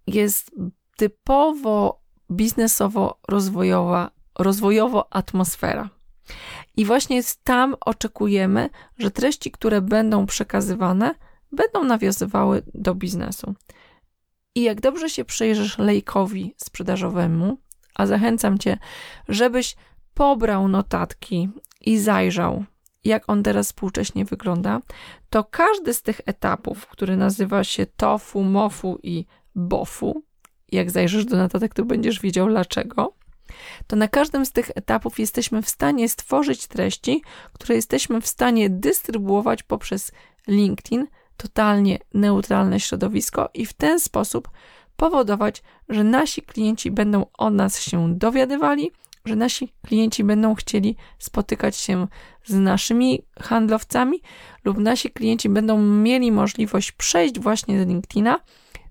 jest 0.08 0.52
typowo 0.98 2.05
biznesowo-rozwojowa, 2.32 4.10
rozwojowo 4.40 5.14
atmosfera. 5.14 5.90
I 6.78 6.86
właśnie 6.86 7.22
tam 7.44 7.76
oczekujemy, 7.82 8.70
że 8.98 9.12
treści, 9.12 9.52
które 9.52 9.82
będą 9.82 10.26
przekazywane, 10.26 11.16
będą 11.52 11.84
nawiązywały 11.84 12.62
do 12.74 12.96
biznesu. 12.96 13.56
I 14.56 14.62
jak 14.62 14.82
dobrze 14.82 15.10
się 15.10 15.26
przejrzysz 15.26 15.78
lejkowi 15.78 16.54
sprzedażowemu, 16.58 17.58
a 17.96 18.06
zachęcam 18.06 18.58
cię, 18.58 18.78
żebyś 19.30 19.76
pobrał 20.14 20.68
notatki 20.68 21.50
i 21.82 22.00
zajrzał, 22.00 22.64
jak 23.04 23.30
on 23.30 23.44
teraz 23.44 23.68
współcześnie 23.68 24.26
wygląda, 24.26 24.82
to 25.30 25.44
każdy 25.44 25.94
z 25.94 26.02
tych 26.02 26.22
etapów, 26.26 26.88
który 26.88 27.18
nazywa 27.18 27.64
się 27.64 27.86
tofu, 27.86 28.44
mofu 28.44 29.00
i 29.04 29.26
bofu, 29.56 30.24
jak 30.76 30.92
zajrzysz 30.92 31.26
do 31.26 31.38
notatek, 31.38 31.74
to 31.74 31.86
będziesz 31.86 32.20
wiedział 32.20 32.48
dlaczego, 32.48 33.14
to 33.88 33.96
na 33.96 34.08
każdym 34.08 34.46
z 34.46 34.52
tych 34.52 34.72
etapów 34.76 35.20
jesteśmy 35.20 35.62
w 35.62 35.70
stanie 35.70 36.10
stworzyć 36.10 36.68
treści, 36.68 37.22
które 37.54 37.76
jesteśmy 37.76 38.22
w 38.22 38.28
stanie 38.28 38.70
dystrybuować 38.70 39.64
poprzez 39.64 40.12
LinkedIn, 40.48 41.08
totalnie 41.38 42.00
neutralne 42.14 42.80
środowisko 42.80 43.50
i 43.54 43.66
w 43.66 43.74
ten 43.74 44.00
sposób 44.00 44.50
powodować, 44.96 45.64
że 45.90 46.04
nasi 46.04 46.42
klienci 46.42 46.92
będą 46.92 47.26
o 47.38 47.50
nas 47.50 47.82
się 47.82 48.16
dowiadywali, 48.16 48.92
że 49.26 49.36
nasi 49.36 49.74
klienci 49.86 50.24
będą 50.24 50.56
chcieli 50.56 50.96
spotykać 51.20 51.76
się 51.76 52.08
z 52.46 52.54
naszymi 52.54 53.22
handlowcami 53.40 54.22
lub 54.64 54.78
nasi 54.78 55.12
klienci 55.12 55.50
będą 55.50 55.82
mieli 55.82 56.32
możliwość 56.32 56.92
przejść 56.92 57.40
właśnie 57.40 57.84
z 57.84 57.88
LinkedIna 57.88 58.40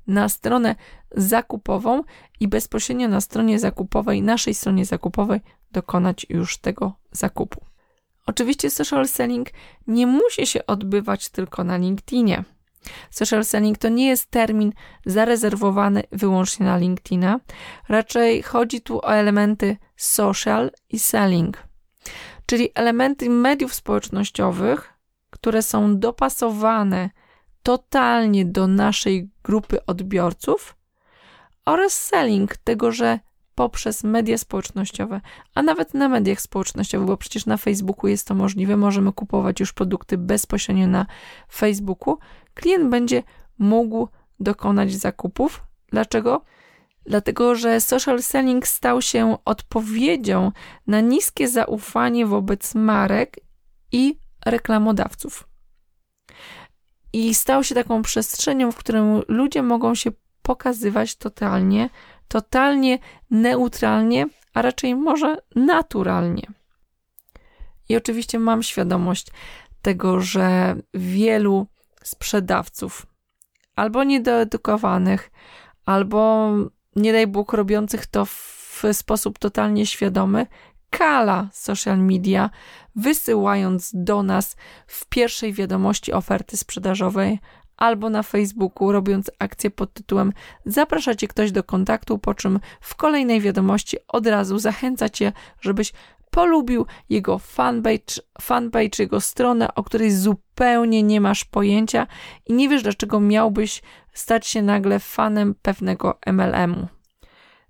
na 0.07 0.29
stronę 0.29 0.77
zakupową 1.17 2.03
i 2.41 2.49
bezpośrednio 2.49 3.09
na 3.09 3.21
stronie 3.21 3.59
zakupowej, 3.59 4.23
naszej 4.23 4.55
stronie 4.55 4.85
zakupowej, 4.85 5.41
dokonać 5.73 6.27
już 6.29 6.59
tego 6.59 6.93
zakupu. 7.13 7.61
Oczywiście 8.27 8.71
social 8.71 9.09
selling 9.09 9.49
nie 9.87 10.07
musi 10.07 10.47
się 10.47 10.67
odbywać 10.67 11.29
tylko 11.29 11.65
na 11.65 11.77
LinkedInie. 11.77 12.45
Social 13.11 13.45
selling 13.45 13.79
to 13.79 13.89
nie 13.89 14.07
jest 14.07 14.31
termin 14.31 14.73
zarezerwowany 15.07 16.03
wyłącznie 16.13 16.67
na 16.67 16.77
LinkedIna. 16.77 17.41
Raczej 17.89 18.43
chodzi 18.43 18.81
tu 18.81 18.99
o 18.99 19.15
elementy 19.15 19.77
social 19.97 20.71
i 20.91 20.99
selling, 20.99 21.69
czyli 22.47 22.69
elementy 22.75 23.31
mediów 23.31 23.75
społecznościowych, 23.75 24.95
które 25.31 25.63
są 25.63 25.99
dopasowane 25.99 27.11
totalnie 27.63 28.45
do 28.45 28.67
naszej 28.67 29.31
grupy 29.45 29.87
odbiorców 29.87 30.77
oraz 31.65 31.93
selling 31.93 32.57
tego, 32.57 32.93
że 32.93 33.19
poprzez 33.55 34.05
media 34.05 34.39
społecznościowe, 34.39 35.21
a 35.55 35.63
nawet 35.63 35.95
na 35.95 36.09
mediach 36.09 36.41
społecznościowych, 36.41 37.07
bo 37.07 37.17
przecież 37.17 37.47
na 37.47 37.57
Facebooku 37.57 38.09
jest 38.09 38.27
to 38.27 38.35
możliwe, 38.35 38.77
możemy 38.77 39.13
kupować 39.13 39.61
już 39.61 39.73
produkty 39.73 40.19
bezpośrednio 40.19 40.87
na 40.87 41.07
Facebooku. 41.53 42.19
Klient 42.55 42.91
będzie 42.91 43.23
mógł 43.59 44.09
dokonać 44.41 44.95
zakupów. 44.95 45.63
Dlaczego? 45.89 46.45
Dlatego, 47.07 47.55
że 47.55 47.81
social 47.81 48.23
selling 48.23 48.67
stał 48.67 49.03
się 49.03 49.37
odpowiedzią 49.45 50.53
na 50.87 51.01
niskie 51.01 51.49
zaufanie 51.49 52.27
wobec 52.27 52.75
marek 52.75 53.37
i 53.93 54.19
reklamodawców. 54.47 55.49
I 57.13 57.35
stał 57.35 57.65
się 57.65 57.75
taką 57.75 58.03
przestrzenią, 58.03 58.73
w 58.73 58.77
którym 58.77 59.23
ludzie 59.29 59.63
mogą 59.63 59.95
się 59.95 60.11
pokazywać 60.45 61.17
totalnie, 61.17 61.91
totalnie 62.29 62.99
neutralnie, 63.31 64.27
a 64.55 64.63
raczej 64.63 64.95
może 64.95 65.37
naturalnie. 65.57 66.47
I 67.89 67.97
oczywiście 67.97 68.39
mam 68.39 68.63
świadomość 68.63 69.27
tego, 69.83 70.21
że 70.21 70.77
wielu 70.95 71.67
sprzedawców, 72.03 73.07
albo 73.77 74.05
niedoedukowanych, 74.05 75.31
albo 75.85 76.51
nie 76.97 77.13
daj 77.13 77.27
Bóg 77.27 77.53
robiących 77.53 78.07
to 78.07 78.25
w 78.25 78.83
sposób 78.93 79.39
totalnie 79.39 79.87
świadomy, 79.87 80.47
kala 80.91 81.49
social 81.53 81.99
media, 81.99 82.51
wysyłając 82.97 83.91
do 83.95 84.23
nas 84.23 84.57
w 84.87 85.07
pierwszej 85.07 85.53
wiadomości 85.53 86.13
oferty 86.13 86.57
sprzedażowej 86.57 87.39
albo 87.77 88.11
na 88.11 88.23
Facebooku, 88.23 88.93
robiąc 88.93 89.31
akcję 89.39 89.71
pod 89.71 89.93
tytułem 89.93 90.33
Zaprasza 90.67 91.15
cię 91.15 91.29
ktoś 91.29 91.53
do 91.53 91.63
kontaktu, 91.63 92.19
po 92.19 92.35
czym 92.35 92.61
w 92.81 92.95
kolejnej 92.95 93.41
wiadomości 93.41 93.97
od 94.09 94.27
razu 94.27 94.59
zachęca 94.59 95.09
cię, 95.09 95.33
żebyś 95.61 95.93
polubił 96.31 96.87
jego 97.09 97.39
fanpage, 97.39 98.15
fanpage, 98.41 98.91
jego 98.99 99.21
stronę, 99.21 99.75
o 99.75 99.83
której 99.83 100.11
zupełnie 100.11 101.03
nie 101.03 101.21
masz 101.21 101.45
pojęcia 101.45 102.07
i 102.47 102.53
nie 102.53 102.69
wiesz, 102.69 102.83
dlaczego 102.83 103.21
miałbyś 103.21 103.83
stać 104.13 104.47
się 104.47 104.63
nagle 104.63 104.99
fanem 104.99 105.55
pewnego 105.63 106.19
MLM-u. 106.27 106.87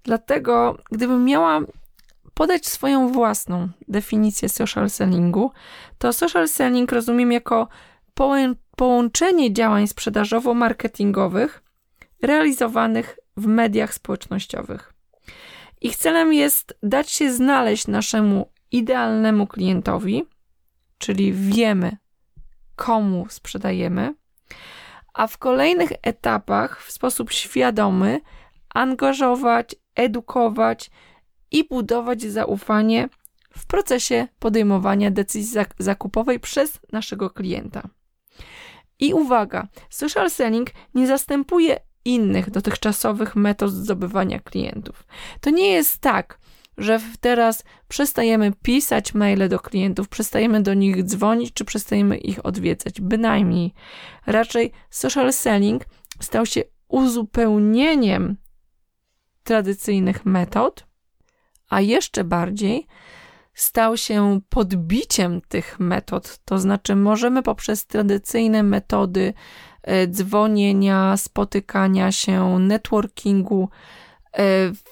Dlatego, 0.03 0.79
gdybym 0.91 1.25
miała 1.25 1.61
podać 2.35 2.67
swoją 2.67 3.13
własną 3.13 3.69
definicję 3.89 4.49
social 4.49 4.91
sellingu, 4.91 5.51
to 5.99 6.13
social 6.13 6.49
selling 6.49 6.93
rozumiem 6.93 7.33
jako 7.33 7.69
połączenie 8.77 9.53
działań 9.53 9.87
sprzedażowo-marketingowych 9.87 11.63
realizowanych 12.23 13.19
w 13.37 13.47
mediach 13.47 13.95
społecznościowych. 13.95 14.95
Ich 15.81 15.97
celem 15.97 16.33
jest 16.33 16.79
dać 16.83 17.11
się 17.11 17.33
znaleźć 17.33 17.87
naszemu 17.87 18.51
idealnemu 18.71 19.47
klientowi, 19.47 20.25
czyli 20.99 21.33
wiemy, 21.33 21.97
komu 22.77 23.27
sprzedajemy, 23.29 24.15
a 25.15 25.27
w 25.27 25.39
kolejnych 25.39 25.91
etapach 26.03 26.83
w 26.83 26.93
sposób 26.93 27.33
świadomy 27.33 28.21
angażować, 28.75 29.75
edukować 29.95 30.91
i 31.51 31.69
budować 31.69 32.23
zaufanie 32.23 33.09
w 33.59 33.67
procesie 33.67 34.29
podejmowania 34.39 35.11
decyzji 35.11 35.65
zakupowej 35.79 36.41
przez 36.41 36.81
naszego 36.93 37.31
klienta. 37.31 37.89
I 38.99 39.15
uwaga, 39.15 39.69
social 39.91 40.31
selling 40.31 40.71
nie 40.95 41.07
zastępuje 41.07 41.81
innych 42.05 42.51
dotychczasowych 42.51 43.37
metod 43.37 43.73
zdobywania 43.73 44.41
klientów. 44.41 45.07
To 45.41 45.51
nie 45.51 45.73
jest 45.73 45.99
tak, 45.99 46.39
że 46.79 47.01
teraz 47.21 47.65
przestajemy 47.89 48.53
pisać 48.63 49.15
maile 49.15 49.49
do 49.49 49.59
klientów, 49.59 50.09
przestajemy 50.09 50.63
do 50.63 50.75
nich 50.75 51.05
dzwonić, 51.05 51.53
czy 51.53 51.65
przestajemy 51.65 52.17
ich 52.19 52.47
odwiedzać. 52.47 53.01
Bynajmniej. 53.01 53.75
Raczej 54.27 54.73
social 54.91 55.33
selling 55.33 55.85
stał 56.21 56.47
się 56.47 56.63
uzupełnieniem 56.89 58.37
tradycyjnych 59.43 60.27
metod, 60.27 60.87
a 61.69 61.81
jeszcze 61.81 62.25
bardziej 62.25 62.87
stał 63.55 63.97
się 63.97 64.41
podbiciem 64.49 65.41
tych 65.41 65.81
metod. 65.81 66.39
To 66.45 66.59
znaczy, 66.59 66.97
możemy 66.97 67.43
poprzez 67.43 67.87
tradycyjne 67.87 68.63
metody 68.63 69.35
e, 69.83 70.07
dzwonienia, 70.07 71.17
spotykania 71.17 72.13
się, 72.13 72.59
networkingu 72.59 73.69
e, 74.33 74.43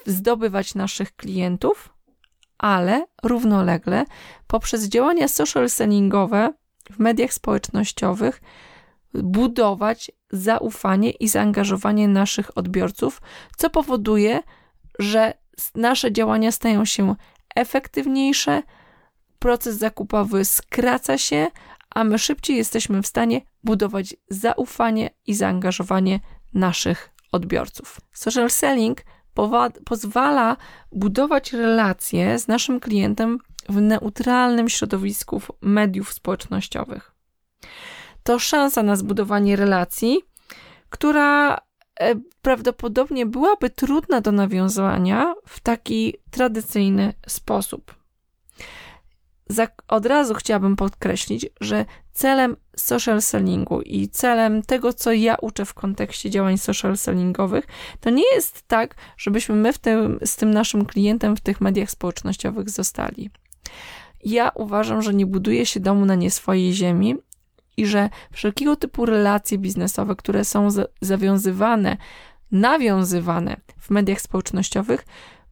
zdobywać 0.06 0.74
naszych 0.74 1.16
klientów, 1.16 1.94
ale 2.58 3.06
równolegle 3.22 4.04
poprzez 4.46 4.88
działania 4.88 5.28
social 5.28 5.70
sellingowe 5.70 6.52
w 6.90 6.98
mediach 6.98 7.32
społecznościowych 7.32 8.42
budować 9.14 10.10
zaufanie 10.30 11.10
i 11.10 11.28
zaangażowanie 11.28 12.08
naszych 12.08 12.58
odbiorców, 12.58 13.22
co 13.56 13.70
powoduje, 13.70 14.42
że 14.98 15.34
nasze 15.74 16.12
działania 16.12 16.52
stają 16.52 16.84
się 16.84 17.14
efektywniejsze, 17.56 18.62
proces 19.38 19.76
zakupowy 19.76 20.44
skraca 20.44 21.18
się, 21.18 21.46
a 21.90 22.04
my 22.04 22.18
szybciej 22.18 22.56
jesteśmy 22.56 23.02
w 23.02 23.06
stanie 23.06 23.40
budować 23.64 24.16
zaufanie 24.28 25.10
i 25.26 25.34
zaangażowanie 25.34 26.20
naszych 26.54 27.10
odbiorców. 27.32 28.00
Social 28.12 28.50
selling 28.50 28.98
pozwala 29.84 30.56
budować 30.92 31.52
relacje 31.52 32.38
z 32.38 32.48
naszym 32.48 32.80
klientem 32.80 33.38
w 33.68 33.80
neutralnym 33.80 34.68
środowisku 34.68 35.42
mediów 35.60 36.12
społecznościowych. 36.12 37.14
To 38.22 38.38
szansa 38.38 38.82
na 38.82 38.96
zbudowanie 38.96 39.56
relacji, 39.56 40.20
która 40.88 41.58
prawdopodobnie 42.42 43.26
byłaby 43.26 43.70
trudna 43.70 44.20
do 44.20 44.32
nawiązania 44.32 45.34
w 45.46 45.60
taki 45.60 46.14
tradycyjny 46.30 47.14
sposób. 47.26 47.94
Od 49.88 50.06
razu 50.06 50.34
chciałabym 50.34 50.76
podkreślić, 50.76 51.46
że 51.60 51.84
celem 52.12 52.56
social 52.76 53.22
sellingu 53.22 53.82
i 53.82 54.08
celem 54.08 54.62
tego, 54.62 54.92
co 54.92 55.12
ja 55.12 55.36
uczę 55.40 55.64
w 55.64 55.74
kontekście 55.74 56.30
działań 56.30 56.58
social 56.58 56.96
sellingowych, 56.96 57.66
to 58.00 58.10
nie 58.10 58.34
jest 58.34 58.62
tak, 58.68 58.94
żebyśmy 59.16 59.54
my 59.54 59.72
w 59.72 59.78
tym, 59.78 60.18
z 60.24 60.36
tym 60.36 60.50
naszym 60.50 60.84
klientem 60.84 61.36
w 61.36 61.40
tych 61.40 61.60
mediach 61.60 61.90
społecznościowych 61.90 62.70
zostali. 62.70 63.30
Ja 64.24 64.50
uważam, 64.54 65.02
że 65.02 65.14
nie 65.14 65.26
buduje 65.26 65.66
się 65.66 65.80
domu 65.80 66.04
na 66.04 66.14
nie 66.14 66.30
swojej 66.30 66.72
ziemi 66.72 67.16
i 67.76 67.86
że 67.86 68.10
wszelkiego 68.32 68.76
typu 68.76 69.06
relacje 69.06 69.58
biznesowe, 69.58 70.16
które 70.16 70.44
są 70.44 70.68
zawiązywane, 71.00 71.96
nawiązywane 72.50 73.56
w 73.78 73.90
mediach 73.90 74.20
społecznościowych, 74.20 75.06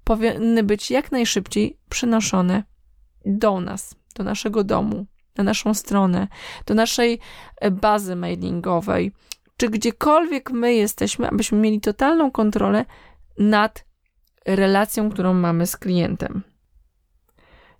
powinny 0.05 0.63
być 0.63 0.91
jak 0.91 1.13
najszybciej 1.13 1.79
przenoszone 1.89 2.63
do 3.27 3.61
nas, 3.61 3.95
do 4.15 4.25
naszego 4.25 4.65
domu, 4.65 5.07
na 5.37 5.45
naszą 5.45 5.75
stronę, 5.75 6.29
do 6.67 6.75
naszej 6.75 7.19
e, 7.57 7.71
bazy 7.71 8.17
mailingowej, 8.17 9.13
czy 9.57 9.69
gdziekolwiek 9.69 10.51
my 10.51 10.75
jesteśmy, 10.75 11.29
abyśmy 11.29 11.59
mieli 11.59 11.81
totalną 11.81 12.31
kontrolę 12.31 12.85
nad 13.39 13.85
relacją, 14.47 15.11
którą 15.11 15.35
mamy 15.35 15.67
z 15.67 15.77
klientem. 15.77 16.43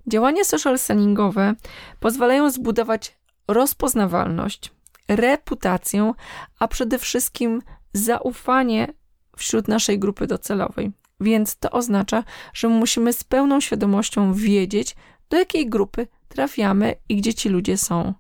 Działania 0.07 0.45
social 0.45 0.79
sellingowe 0.79 1.55
pozwalają 2.01 2.51
zbudować 2.51 3.20
rozpoznawalność, 3.53 4.73
reputację, 5.09 6.13
a 6.59 6.69
przede 6.69 6.99
wszystkim 6.99 7.63
zaufanie 7.93 8.95
wśród 9.37 9.69
naszej 9.69 9.99
grupy 9.99 10.27
docelowej. 10.27 10.93
Więc 11.21 11.57
to 11.57 11.71
oznacza, 11.71 12.25
że 12.55 12.69
musimy 12.69 13.13
z 13.13 13.25
pełną 13.25 13.61
świadomością 13.61 14.35
wiedzieć, 14.35 14.97
do 15.29 15.39
jakiej 15.39 15.69
grupy 15.69 16.07
trafiamy 16.29 16.95
i 17.09 17.17
gdzie 17.17 17.35
ci 17.35 17.49
ludzie 17.49 17.79
są. 17.79 18.15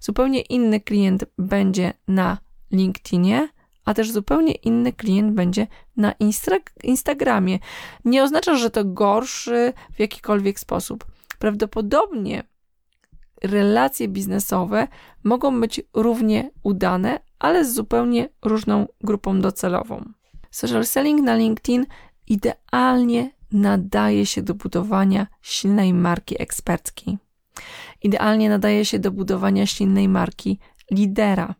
Zupełnie 0.00 0.40
inny 0.40 0.80
klient 0.80 1.24
będzie 1.38 1.92
na 2.08 2.38
LinkedInie, 2.72 3.48
a 3.84 3.94
też 3.94 4.10
zupełnie 4.10 4.52
inny 4.52 4.92
klient 4.92 5.34
będzie 5.34 5.66
na 5.96 6.14
Instagramie. 6.82 7.58
Nie 8.04 8.22
oznacza, 8.22 8.56
że 8.56 8.70
to 8.70 8.84
gorszy 8.84 9.72
w 9.94 10.00
jakikolwiek 10.00 10.60
sposób. 10.60 11.04
Prawdopodobnie 11.38 12.44
relacje 13.44 14.08
biznesowe 14.08 14.88
mogą 15.24 15.60
być 15.60 15.80
równie 15.94 16.50
udane, 16.62 17.20
ale 17.38 17.64
z 17.64 17.74
zupełnie 17.74 18.28
różną 18.44 18.86
grupą 19.00 19.40
docelową. 19.40 20.12
Social 20.50 20.86
selling 20.86 21.22
na 21.22 21.36
LinkedIn 21.36 21.86
idealnie 22.26 23.30
nadaje 23.52 24.26
się 24.26 24.42
do 24.42 24.54
budowania 24.54 25.26
silnej 25.42 25.94
marki 25.94 26.42
eksperckiej. 26.42 27.18
Idealnie 28.02 28.48
nadaje 28.48 28.84
się 28.84 28.98
do 28.98 29.10
budowania 29.10 29.66
silnej 29.66 30.08
marki 30.08 30.58
lidera, 30.90 31.54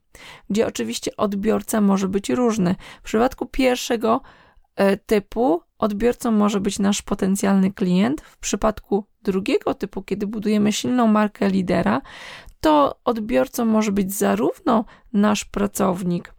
gdzie 0.51 0.67
oczywiście 0.67 1.17
odbiorca 1.17 1.81
może 1.81 2.09
być 2.09 2.31
różny. 2.31 2.75
W 3.03 3.05
przypadku 3.05 3.47
pierwszego 3.47 4.21
e, 4.77 4.97
typu 4.97 5.63
odbiorcą 5.79 6.31
może 6.31 6.61
być 6.61 6.79
nasz 6.79 7.03
potencjalny 7.03 7.73
klient. 7.73 8.21
W 8.21 8.39
przypadku 8.39 9.05
drugiego 9.23 9.75
typu, 9.75 10.03
kiedy 10.03 10.27
budujemy 10.27 10.73
silną 10.73 11.07
markę 11.07 11.49
lidera, 11.49 12.03
to 12.61 13.01
odbiorcą 13.05 13.65
może 13.65 13.93
być 13.93 14.13
zarówno 14.13 14.85
nasz 15.13 15.45
pracownik, 15.45 16.35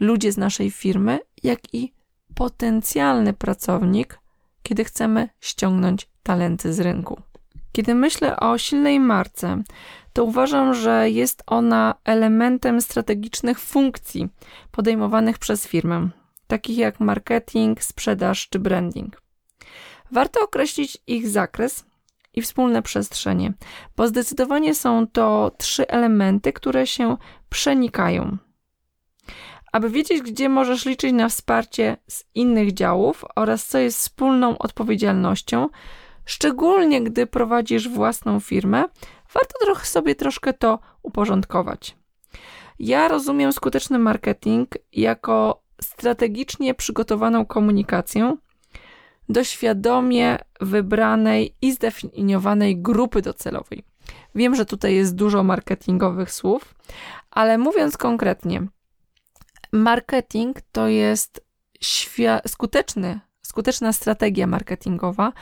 ludzie 0.00 0.32
z 0.32 0.36
naszej 0.36 0.70
firmy, 0.70 1.18
jak 1.42 1.74
i 1.74 1.92
potencjalny 2.34 3.32
pracownik, 3.32 4.20
kiedy 4.62 4.84
chcemy 4.84 5.28
ściągnąć 5.40 6.08
talenty 6.22 6.74
z 6.74 6.80
rynku. 6.80 7.20
Kiedy 7.72 7.94
myślę 7.94 8.36
o 8.36 8.58
silnej 8.58 9.00
marce, 9.00 9.62
to 10.12 10.24
uważam, 10.24 10.74
że 10.74 11.10
jest 11.10 11.42
ona 11.46 11.94
elementem 12.04 12.80
strategicznych 12.80 13.60
funkcji 13.60 14.28
podejmowanych 14.70 15.38
przez 15.38 15.66
firmę, 15.66 16.08
takich 16.46 16.78
jak 16.78 17.00
marketing, 17.00 17.82
sprzedaż 17.82 18.48
czy 18.48 18.58
branding. 18.58 19.22
Warto 20.10 20.40
określić 20.40 20.98
ich 21.06 21.28
zakres 21.28 21.84
i 22.34 22.42
wspólne 22.42 22.82
przestrzenie, 22.82 23.52
bo 23.96 24.08
zdecydowanie 24.08 24.74
są 24.74 25.06
to 25.06 25.50
trzy 25.58 25.88
elementy, 25.88 26.52
które 26.52 26.86
się 26.86 27.16
przenikają. 27.48 28.36
Aby 29.72 29.90
wiedzieć, 29.90 30.22
gdzie 30.22 30.48
możesz 30.48 30.86
liczyć 30.86 31.12
na 31.12 31.28
wsparcie 31.28 31.96
z 32.08 32.24
innych 32.34 32.72
działów 32.72 33.24
oraz 33.36 33.66
co 33.66 33.78
jest 33.78 33.98
wspólną 33.98 34.58
odpowiedzialnością, 34.58 35.68
szczególnie 36.24 37.02
gdy 37.02 37.26
prowadzisz 37.26 37.88
własną 37.88 38.40
firmę, 38.40 38.84
warto 39.32 39.84
sobie 39.84 40.14
troszkę 40.14 40.52
to 40.52 40.78
uporządkować. 41.02 41.96
Ja 42.78 43.08
rozumiem 43.08 43.52
skuteczny 43.52 43.98
marketing 43.98 44.68
jako 44.92 45.62
strategicznie 45.80 46.74
przygotowaną 46.74 47.46
komunikację, 47.46 48.36
do 49.28 49.44
świadomie 49.44 50.38
wybranej 50.60 51.54
i 51.62 51.72
zdefiniowanej 51.72 52.82
grupy 52.82 53.22
docelowej. 53.22 53.84
Wiem, 54.34 54.54
że 54.54 54.66
tutaj 54.66 54.94
jest 54.94 55.14
dużo 55.14 55.42
marketingowych 55.42 56.32
słów, 56.32 56.74
ale 57.30 57.58
mówiąc 57.58 57.96
konkretnie, 57.96 58.66
marketing 59.72 60.60
to 60.72 60.88
jest 60.88 61.46
skuteczny, 62.46 63.20
skuteczna 63.42 63.92
strategia 63.92 64.46
marketingowa. 64.46 65.32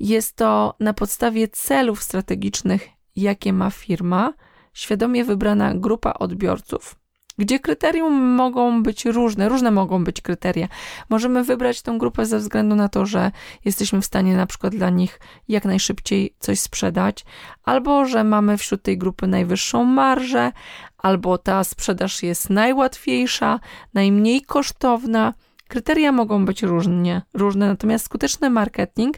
Jest 0.00 0.36
to 0.36 0.74
na 0.80 0.94
podstawie 0.94 1.48
celów 1.48 2.02
strategicznych, 2.02 2.88
jakie 3.16 3.52
ma 3.52 3.70
firma, 3.70 4.32
świadomie 4.72 5.24
wybrana 5.24 5.74
grupa 5.74 6.12
odbiorców 6.12 6.96
gdzie 7.38 7.58
kryterium 7.60 8.14
mogą 8.34 8.82
być 8.82 9.04
różne, 9.04 9.48
różne 9.48 9.70
mogą 9.70 10.04
być 10.04 10.20
kryteria. 10.20 10.68
Możemy 11.08 11.44
wybrać 11.44 11.82
tą 11.82 11.98
grupę 11.98 12.26
ze 12.26 12.38
względu 12.38 12.76
na 12.76 12.88
to, 12.88 13.06
że 13.06 13.30
jesteśmy 13.64 14.00
w 14.00 14.06
stanie 14.06 14.36
na 14.36 14.46
przykład 14.46 14.74
dla 14.74 14.90
nich 14.90 15.20
jak 15.48 15.64
najszybciej 15.64 16.34
coś 16.38 16.60
sprzedać, 16.60 17.24
albo 17.64 18.04
że 18.04 18.24
mamy 18.24 18.58
wśród 18.58 18.82
tej 18.82 18.98
grupy 18.98 19.26
najwyższą 19.26 19.84
marżę, 19.84 20.52
albo 20.98 21.38
ta 21.38 21.64
sprzedaż 21.64 22.22
jest 22.22 22.50
najłatwiejsza, 22.50 23.60
najmniej 23.94 24.42
kosztowna. 24.42 25.34
Kryteria 25.68 26.12
mogą 26.12 26.44
być 26.44 26.62
różnie, 26.62 27.22
różne, 27.34 27.68
natomiast 27.68 28.04
skuteczny 28.04 28.50
marketing 28.50 29.16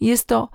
jest 0.00 0.26
to 0.26 0.48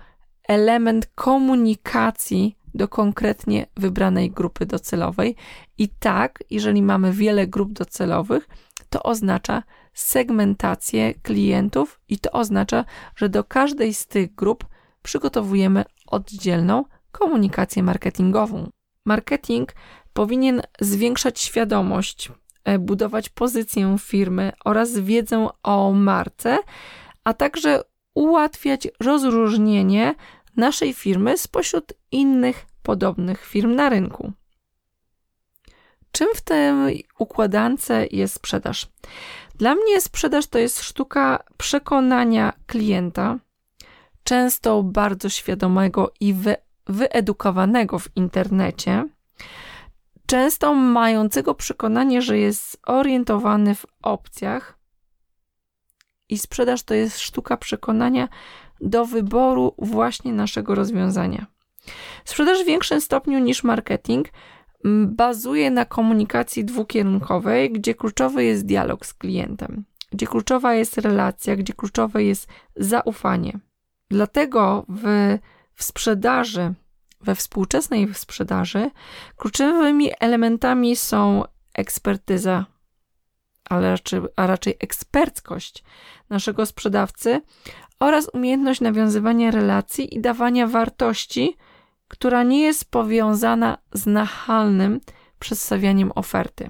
element 0.48 1.08
komunikacji 1.16 2.58
do 2.74 2.88
konkretnie 2.88 3.66
wybranej 3.78 4.32
grupy 4.32 4.66
docelowej. 4.66 5.36
I 5.78 5.90
tak, 5.90 6.44
jeżeli 6.50 6.82
mamy 6.82 7.12
wiele 7.12 7.48
grup 7.48 7.74
docelowych, 7.74 8.48
to 8.90 9.04
oznacza 9.04 9.64
segmentację 9.94 11.14
klientów 11.14 12.00
i 12.10 12.20
to 12.20 12.32
oznacza, 12.32 12.86
że 13.16 13.30
do 13.30 13.44
każdej 13.44 13.94
z 13.94 14.08
tych 14.08 14.36
grup 14.36 14.66
przygotowujemy 15.04 15.86
oddzielną 16.08 16.84
komunikację 17.12 17.84
marketingową. 17.84 18.70
Marketing 19.06 19.74
powinien 20.14 20.62
zwiększać 20.82 21.40
świadomość, 21.40 22.32
e, 22.64 22.80
budować 22.80 23.30
pozycję 23.30 23.96
firmy 24.00 24.52
oraz 24.66 25.00
wiedzę 25.00 25.50
o 25.64 25.92
marce, 25.92 26.58
a 27.24 27.34
także 27.34 27.82
ułatwiać 28.14 28.88
rozróżnienie 29.00 30.16
naszej 30.56 30.94
firmy 30.94 31.38
spośród 31.38 31.94
innych 32.12 32.66
podobnych 32.84 33.46
firm 33.46 33.76
na 33.76 33.90
rynku. 33.90 34.32
Czym 36.12 36.28
w 36.36 36.42
tej 36.42 37.06
układance 37.20 37.90
jest 38.12 38.36
sprzedaż? 38.36 38.88
Dla 39.56 39.76
mnie 39.76 40.02
sprzedaż 40.02 40.48
to 40.48 40.60
jest 40.60 40.84
sztuka 40.84 41.44
przekonania 41.58 42.54
klienta, 42.68 43.40
często 44.24 44.84
bardzo 44.84 45.30
świadomego 45.30 46.14
i 46.20 46.34
wy, 46.34 46.56
wyedukowanego 46.88 48.00
w 48.00 48.08
internecie, 48.16 49.08
często 50.26 50.74
mającego 50.74 51.56
przekonanie, 51.56 52.22
że 52.22 52.38
jest 52.38 52.80
orientowany 52.86 53.76
w 53.76 53.86
opcjach, 54.02 54.84
i 56.30 56.38
sprzedaż 56.38 56.84
to 56.84 56.94
jest 56.94 57.20
sztuka 57.20 57.58
przekonania 57.58 58.30
do 58.82 59.06
wyboru 59.06 59.76
właśnie 59.78 60.34
naszego 60.34 60.76
rozwiązania. 60.76 61.46
Sprzedaż 62.26 62.64
w 62.64 62.66
większym 62.66 63.02
stopniu 63.02 63.40
niż 63.40 63.64
marketing 63.64 64.28
bazuje 65.06 65.72
na 65.72 65.86
komunikacji 65.86 66.66
dwukierunkowej, 66.66 67.72
gdzie 67.72 67.96
kluczowy 67.96 68.44
jest 68.44 68.66
dialog 68.66 69.06
z 69.06 69.14
klientem, 69.14 69.86
gdzie 70.12 70.28
kluczowa 70.28 70.74
jest 70.74 70.98
relacja, 70.98 71.56
gdzie 71.56 71.74
kluczowe 71.74 72.24
jest 72.24 72.48
zaufanie. 72.76 73.60
Dlatego 74.10 74.86
w, 74.90 75.38
w 75.74 75.84
sprzedaży, 75.84 76.74
we 77.22 77.36
współczesnej 77.36 78.14
sprzedaży, 78.14 78.92
kluczowymi 79.36 80.10
elementami 80.20 80.96
są 80.96 81.44
ekspertyza, 81.74 82.66
ale 83.70 83.92
raczej, 83.92 84.22
a 84.36 84.48
raczej 84.48 84.76
eksperckość 84.80 85.84
naszego 86.30 86.66
sprzedawcy 86.66 87.42
oraz 88.00 88.30
umiejętność 88.34 88.82
nawiązywania 88.82 89.52
relacji 89.52 90.16
i 90.16 90.22
dawania 90.22 90.68
wartości 90.68 91.58
która 92.14 92.44
nie 92.44 92.62
jest 92.62 92.92
powiązana 92.92 93.78
z 93.94 94.06
nachalnym 94.06 95.02
przedstawianiem 95.40 96.12
oferty. 96.16 96.70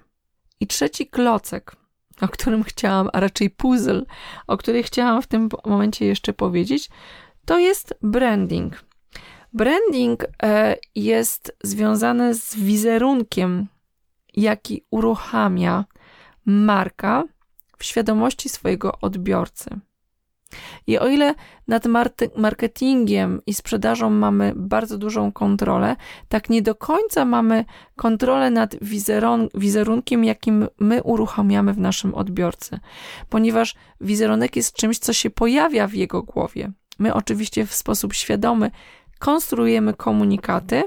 I 0.60 0.68
trzeci 0.68 1.08
klocek, 1.08 1.76
o 2.22 2.28
którym 2.28 2.64
chciałam, 2.64 3.10
a 3.14 3.20
raczej 3.20 3.50
puzzle, 3.50 4.02
o 4.48 4.58
którym 4.58 4.84
chciałam 4.84 5.22
w 5.22 5.28
tym 5.28 5.50
momencie 5.66 6.06
jeszcze 6.06 6.34
powiedzieć, 6.34 6.90
to 7.46 7.60
jest 7.60 7.94
branding. 8.02 8.84
Branding 9.54 10.26
e, 10.44 10.78
jest 10.96 11.58
związany 11.64 12.34
z 12.34 12.56
wizerunkiem, 12.56 13.68
jaki 14.34 14.86
uruchamia 14.90 15.86
marka 16.46 17.24
w 17.78 17.84
świadomości 17.84 18.50
swojego 18.50 19.00
odbiorcy. 19.02 19.80
I 20.88 20.98
o 20.98 21.08
ile 21.08 21.36
nad 21.68 21.84
marketingiem 22.38 23.42
i 23.46 23.54
sprzedażą 23.54 24.10
mamy 24.10 24.54
bardzo 24.56 24.98
dużą 24.98 25.32
kontrolę, 25.32 25.96
tak 26.30 26.50
nie 26.50 26.62
do 26.62 26.76
końca 26.76 27.26
mamy 27.26 27.66
kontrolę 27.96 28.52
nad 28.52 28.76
wizerun 28.82 29.50
wizerunkiem, 29.54 30.24
jakim 30.24 30.68
my 30.80 31.04
uruchamiamy 31.04 31.74
w 31.74 31.80
naszym 31.80 32.16
odbiorcy, 32.16 32.80
ponieważ 33.30 33.76
wizerunek 34.02 34.56
jest 34.56 34.76
czymś, 34.76 35.00
co 35.00 35.14
się 35.14 35.30
pojawia 35.30 35.88
w 35.88 35.94
jego 35.94 36.24
głowie. 36.24 36.72
My 37.00 37.14
oczywiście 37.14 37.66
w 37.66 37.74
sposób 37.74 38.14
świadomy 38.14 38.72
konstruujemy 39.20 39.94
komunikaty, 39.94 40.84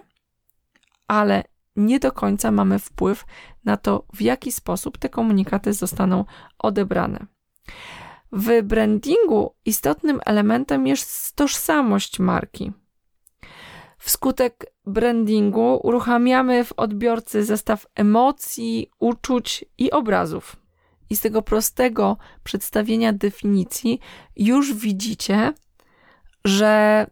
ale 1.08 1.44
nie 1.76 1.98
do 1.98 2.12
końca 2.12 2.50
mamy 2.50 2.78
wpływ 2.78 3.24
na 3.64 3.76
to, 3.76 4.06
w 4.14 4.22
jaki 4.22 4.52
sposób 4.52 4.98
te 4.98 5.08
komunikaty 5.08 5.72
zostaną 5.72 6.24
odebrane. 6.58 7.26
W 8.32 8.62
brandingu 8.62 9.54
istotnym 9.64 10.20
elementem 10.26 10.86
jest 10.86 11.36
tożsamość 11.36 12.18
marki. 12.18 12.72
Wskutek 13.98 14.72
brandingu 14.86 15.80
uruchamiamy 15.82 16.64
w 16.64 16.72
odbiorcy 16.76 17.44
zestaw 17.44 17.86
emocji, 17.94 18.90
uczuć 18.98 19.64
i 19.78 19.90
obrazów. 19.90 20.56
I 21.10 21.16
z 21.16 21.20
tego 21.20 21.42
prostego 21.42 22.16
przedstawienia 22.44 23.12
definicji 23.12 24.00
już 24.36 24.74
widzicie, 24.74 25.52
że 26.44 27.06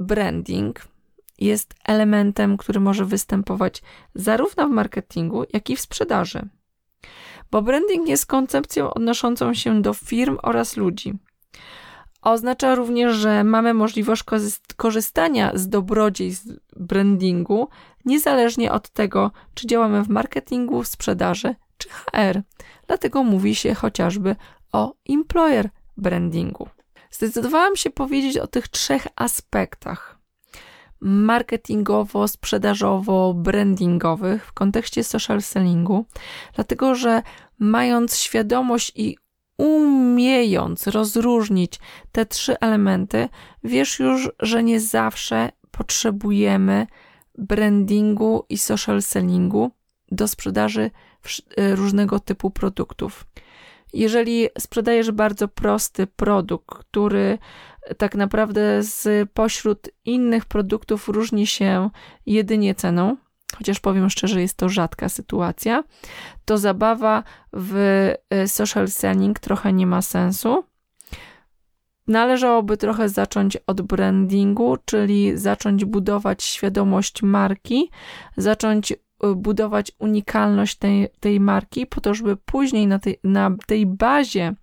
branding 0.00 0.88
jest 1.38 1.74
elementem, 1.84 2.56
który 2.56 2.80
może 2.80 3.04
występować 3.04 3.82
zarówno 4.14 4.68
w 4.68 4.70
marketingu, 4.70 5.44
jak 5.52 5.70
i 5.70 5.76
w 5.76 5.80
sprzedaży 5.80 6.48
bo 7.50 7.62
branding 7.62 8.08
jest 8.08 8.26
koncepcją 8.26 8.94
odnoszącą 8.94 9.54
się 9.54 9.82
do 9.82 9.94
firm 9.94 10.38
oraz 10.42 10.76
ludzi. 10.76 11.14
Oznacza 12.22 12.74
również, 12.74 13.16
że 13.16 13.44
mamy 13.44 13.74
możliwość 13.74 14.24
korzystania 14.76 15.52
z 15.54 15.68
dobrodziejstw 15.68 16.46
brandingu, 16.76 17.68
niezależnie 18.04 18.72
od 18.72 18.88
tego, 18.88 19.30
czy 19.54 19.66
działamy 19.66 20.04
w 20.04 20.08
marketingu, 20.08 20.84
sprzedaży 20.84 21.54
czy 21.78 21.88
HR. 21.88 22.42
Dlatego 22.86 23.22
mówi 23.22 23.54
się 23.54 23.74
chociażby 23.74 24.36
o 24.72 24.94
employer 25.08 25.68
brandingu. 25.96 26.68
Zdecydowałam 27.10 27.76
się 27.76 27.90
powiedzieć 27.90 28.38
o 28.38 28.46
tych 28.46 28.68
trzech 28.68 29.06
aspektach 29.16 30.17
marketingowo, 31.00 32.28
sprzedażowo, 32.28 33.34
brandingowych 33.34 34.46
w 34.46 34.52
kontekście 34.52 35.04
social 35.04 35.42
sellingu, 35.42 36.06
dlatego 36.54 36.94
że 36.94 37.22
mając 37.58 38.18
świadomość 38.18 38.92
i 38.96 39.16
umiejąc 39.58 40.86
rozróżnić 40.86 41.80
te 42.12 42.26
trzy 42.26 42.58
elementy, 42.58 43.28
wiesz 43.64 43.98
już, 43.98 44.30
że 44.40 44.62
nie 44.62 44.80
zawsze 44.80 45.52
potrzebujemy 45.70 46.86
brandingu 47.38 48.44
i 48.48 48.58
social 48.58 49.02
sellingu 49.02 49.70
do 50.12 50.28
sprzedaży 50.28 50.90
różnego 51.56 52.20
typu 52.20 52.50
produktów. 52.50 53.24
Jeżeli 53.92 54.48
sprzedajesz 54.58 55.10
bardzo 55.10 55.48
prosty 55.48 56.06
produkt, 56.06 56.68
który 56.68 57.38
tak 57.98 58.14
naprawdę 58.14 58.82
z 58.82 59.30
pośród 59.30 59.88
innych 60.04 60.44
produktów 60.44 61.08
różni 61.08 61.46
się 61.46 61.90
jedynie 62.26 62.74
ceną, 62.74 63.16
chociaż 63.56 63.80
powiem 63.80 64.10
szczerze, 64.10 64.40
jest 64.40 64.56
to 64.56 64.68
rzadka 64.68 65.08
sytuacja, 65.08 65.84
to 66.44 66.58
zabawa 66.58 67.22
w 67.52 67.74
e, 68.30 68.48
social 68.48 68.88
selling 68.88 69.38
trochę 69.38 69.72
nie 69.72 69.86
ma 69.86 70.02
sensu. 70.02 70.64
Należałoby 72.06 72.76
trochę 72.76 73.08
zacząć 73.08 73.56
od 73.66 73.82
brandingu, 73.82 74.76
czyli 74.84 75.38
zacząć 75.38 75.84
budować 75.84 76.42
świadomość 76.42 77.22
marki, 77.22 77.90
zacząć 78.36 78.92
e, 78.92 78.96
budować 79.36 79.92
unikalność 79.98 80.76
tej, 80.76 81.08
tej 81.20 81.40
marki, 81.40 81.86
po 81.86 82.00
to, 82.00 82.14
żeby 82.14 82.36
później 82.36 82.86
na 82.86 82.98
tej, 82.98 83.20
na 83.24 83.50
tej 83.66 83.86
bazie 83.86 84.54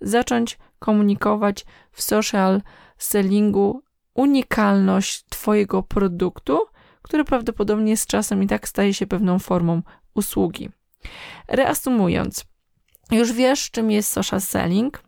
zacząć 0.00 0.58
komunikować 0.78 1.64
w 1.92 2.02
social 2.02 2.62
sellingu 2.98 3.82
unikalność 4.14 5.24
Twojego 5.28 5.82
produktu, 5.82 6.60
który 7.02 7.24
prawdopodobnie 7.24 7.96
z 7.96 8.06
czasem 8.06 8.42
i 8.42 8.46
tak 8.46 8.68
staje 8.68 8.94
się 8.94 9.06
pewną 9.06 9.38
formą 9.38 9.82
usługi. 10.14 10.70
Reasumując, 11.48 12.44
już 13.10 13.32
wiesz, 13.32 13.70
czym 13.70 13.90
jest 13.90 14.12
social 14.12 14.40
selling, 14.40 15.02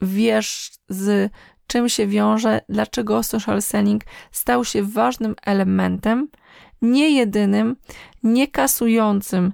wiesz, 0.00 0.72
z 0.88 1.32
czym 1.66 1.88
się 1.88 2.06
wiąże, 2.06 2.60
dlaczego 2.68 3.22
social 3.22 3.62
selling 3.62 4.02
stał 4.30 4.64
się 4.64 4.82
ważnym 4.82 5.34
elementem, 5.46 6.28
nie 6.82 7.10
jedynym, 7.10 7.76
nie 8.22 8.48
kasującym 8.48 9.52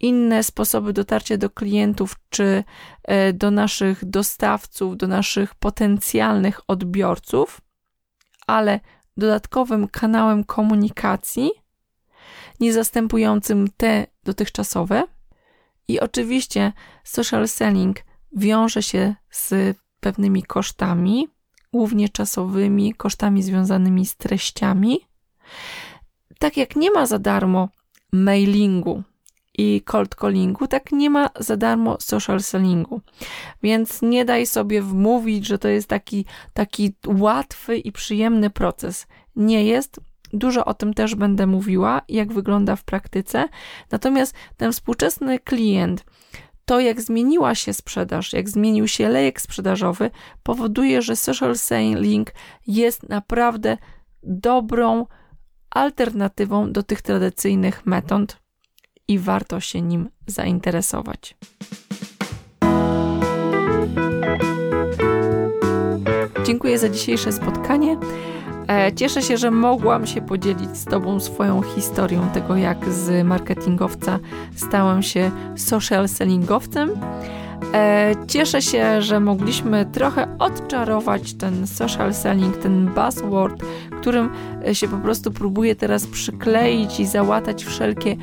inne 0.00 0.42
sposoby 0.42 0.92
dotarcia 0.92 1.36
do 1.36 1.50
klientów 1.50 2.16
czy 2.30 2.64
e, 3.04 3.32
do 3.32 3.50
naszych 3.50 4.04
dostawców, 4.04 4.96
do 4.96 5.06
naszych 5.06 5.54
potencjalnych 5.54 6.60
odbiorców, 6.68 7.60
ale 8.46 8.80
dodatkowym 9.16 9.88
kanałem 9.88 10.44
komunikacji, 10.44 11.50
nie 12.60 12.72
zastępującym 12.72 13.68
te 13.76 14.06
dotychczasowe. 14.24 15.04
I 15.88 16.00
oczywiście 16.00 16.72
social 17.04 17.48
selling 17.48 17.96
wiąże 18.36 18.82
się 18.82 19.14
z 19.30 19.76
pewnymi 20.00 20.42
kosztami, 20.42 21.28
głównie 21.72 22.08
czasowymi, 22.08 22.94
kosztami 22.94 23.42
związanymi 23.42 24.06
z 24.06 24.16
treściami. 24.16 25.00
Tak 26.38 26.56
jak 26.56 26.76
nie 26.76 26.90
ma 26.90 27.06
za 27.06 27.18
darmo 27.18 27.68
mailingu, 28.12 29.02
i 29.58 29.82
cold 29.84 30.14
callingu, 30.14 30.66
tak 30.66 30.92
nie 30.92 31.10
ma 31.10 31.30
za 31.38 31.56
darmo 31.56 31.96
social 32.00 32.40
sellingu. 32.40 33.00
Więc 33.62 34.02
nie 34.02 34.24
daj 34.24 34.46
sobie 34.46 34.82
wmówić, 34.82 35.46
że 35.46 35.58
to 35.58 35.68
jest 35.68 35.88
taki, 35.88 36.24
taki 36.52 36.94
łatwy 37.06 37.76
i 37.76 37.92
przyjemny 37.92 38.50
proces. 38.50 39.06
Nie 39.36 39.64
jest. 39.64 40.00
Dużo 40.32 40.64
o 40.64 40.74
tym 40.74 40.94
też 40.94 41.14
będę 41.14 41.46
mówiła, 41.46 42.02
jak 42.08 42.32
wygląda 42.32 42.76
w 42.76 42.84
praktyce. 42.84 43.48
Natomiast 43.90 44.34
ten 44.56 44.72
współczesny 44.72 45.38
klient, 45.38 46.04
to 46.64 46.80
jak 46.80 47.00
zmieniła 47.00 47.54
się 47.54 47.72
sprzedaż, 47.72 48.32
jak 48.32 48.48
zmienił 48.48 48.88
się 48.88 49.08
lejek 49.08 49.40
sprzedażowy, 49.40 50.10
powoduje, 50.42 51.02
że 51.02 51.16
social 51.16 51.58
selling 51.58 52.30
jest 52.66 53.08
naprawdę 53.08 53.76
dobrą 54.22 55.06
alternatywą 55.70 56.72
do 56.72 56.82
tych 56.82 57.02
tradycyjnych 57.02 57.86
metod 57.86 58.36
i 59.08 59.18
warto 59.18 59.60
się 59.60 59.82
nim 59.82 60.08
zainteresować. 60.26 61.36
Dziękuję 66.44 66.78
za 66.78 66.88
dzisiejsze 66.88 67.32
spotkanie. 67.32 67.96
E, 68.68 68.92
cieszę 68.92 69.22
się, 69.22 69.36
że 69.36 69.50
mogłam 69.50 70.06
się 70.06 70.20
podzielić 70.20 70.76
z 70.76 70.84
Tobą 70.84 71.20
swoją 71.20 71.62
historią 71.62 72.28
tego, 72.34 72.56
jak 72.56 72.88
z 72.88 73.26
marketingowca 73.26 74.18
stałem 74.56 75.02
się 75.02 75.30
social 75.56 76.08
sellingowcem. 76.08 76.90
E, 77.74 78.14
cieszę 78.28 78.62
się, 78.62 79.02
że 79.02 79.20
mogliśmy 79.20 79.86
trochę 79.86 80.36
odczarować 80.38 81.34
ten 81.34 81.66
social 81.66 82.14
selling, 82.14 82.56
ten 82.56 82.90
buzzword, 82.94 83.62
którym 84.00 84.30
się 84.72 84.88
po 84.88 84.96
prostu 84.96 85.30
próbuje 85.30 85.76
teraz 85.76 86.06
przykleić 86.06 87.00
i 87.00 87.06
załatać 87.06 87.64
wszelkie 87.64 88.16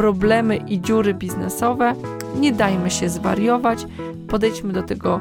problemy 0.00 0.56
i 0.56 0.80
dziury 0.80 1.14
biznesowe. 1.14 1.94
Nie 2.36 2.52
dajmy 2.52 2.90
się 2.90 3.08
zwariować, 3.08 3.86
podejdźmy 4.28 4.72
do 4.72 4.82
tego 4.82 5.20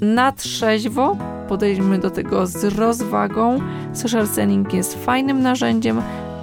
na 0.00 0.32
trzeźwo, 0.32 1.16
podejdźmy 1.48 1.98
do 1.98 2.10
tego 2.10 2.46
z 2.46 2.64
rozwagą. 2.64 3.58
Social 3.92 4.26
selling 4.26 4.74
jest 4.74 5.04
fajnym 5.04 5.42
narzędziem, 5.42 6.02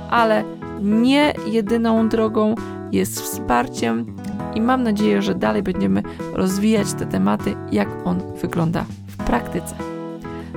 ale 0.10 0.44
nie 0.82 1.34
jedyną 1.48 2.10
drogą, 2.10 2.56
jest 2.92 3.22
wsparciem 3.22 4.16
i 4.56 4.62
mam 4.62 4.84
nadzieję, 4.84 5.22
że 5.22 5.36
dalej 5.36 5.64
będziemy 5.64 6.04
rozwijać 6.34 6.94
te 6.94 7.06
tematy, 7.06 7.56
jak 7.72 7.88
on 8.06 8.22
wygląda 8.42 8.86
w 9.08 9.18
praktyce. 9.18 9.76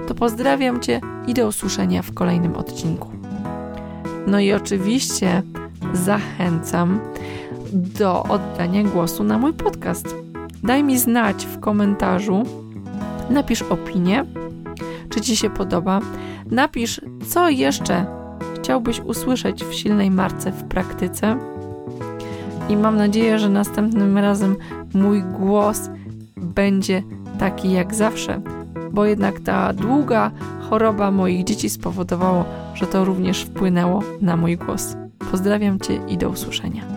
To 0.09 0.15
pozdrawiam 0.15 0.81
Cię 0.81 1.01
i 1.27 1.35
do 1.35 1.47
usłyszenia 1.47 2.03
w 2.03 2.15
kolejnym 2.15 2.57
odcinku. 2.57 3.09
No 4.27 4.41
i 4.41 4.53
oczywiście 4.53 5.43
zachęcam 5.92 7.01
do 7.72 8.22
oddania 8.22 8.85
głosu 8.85 9.25
na 9.25 9.38
mój 9.38 9.53
podcast. 9.53 10.14
Daj 10.62 10.85
mi 10.85 10.99
znać 10.99 11.46
w 11.46 11.61
komentarzu, 11.61 12.42
napisz 13.31 13.62
opinię, 13.62 14.25
czy 15.11 15.20
Ci 15.20 15.37
się 15.37 15.51
podoba. 15.51 16.01
Napisz, 16.51 17.01
co 17.27 17.49
jeszcze 17.49 18.07
chciałbyś 18.55 19.01
usłyszeć 19.01 19.64
w 19.64 19.75
silnej 19.75 20.11
marce 20.11 20.53
w 20.53 20.64
praktyce. 20.64 21.38
I 22.68 22.77
mam 22.77 22.96
nadzieję, 22.96 23.38
że 23.38 23.49
następnym 23.49 24.18
razem 24.18 24.57
mój 24.94 25.22
głos 25.22 25.90
będzie 26.37 27.03
taki 27.38 27.72
jak 27.72 27.94
zawsze, 27.94 28.40
bo 28.92 29.05
jednak 29.05 29.40
ta 29.40 29.72
długa 29.72 30.31
choroba 30.70 31.11
moich 31.11 31.44
dzieci 31.44 31.70
spowodowała, 31.70 32.44
że 32.75 32.87
to 32.87 33.05
również 33.05 33.42
wpłynęło 33.42 34.03
na 34.20 34.37
mój 34.37 34.57
głos. 34.57 34.96
Pozdrawiam 35.19 35.81
Cię 35.81 36.01
i 36.09 36.19
do 36.19 36.29
usłyszenia. 36.29 36.96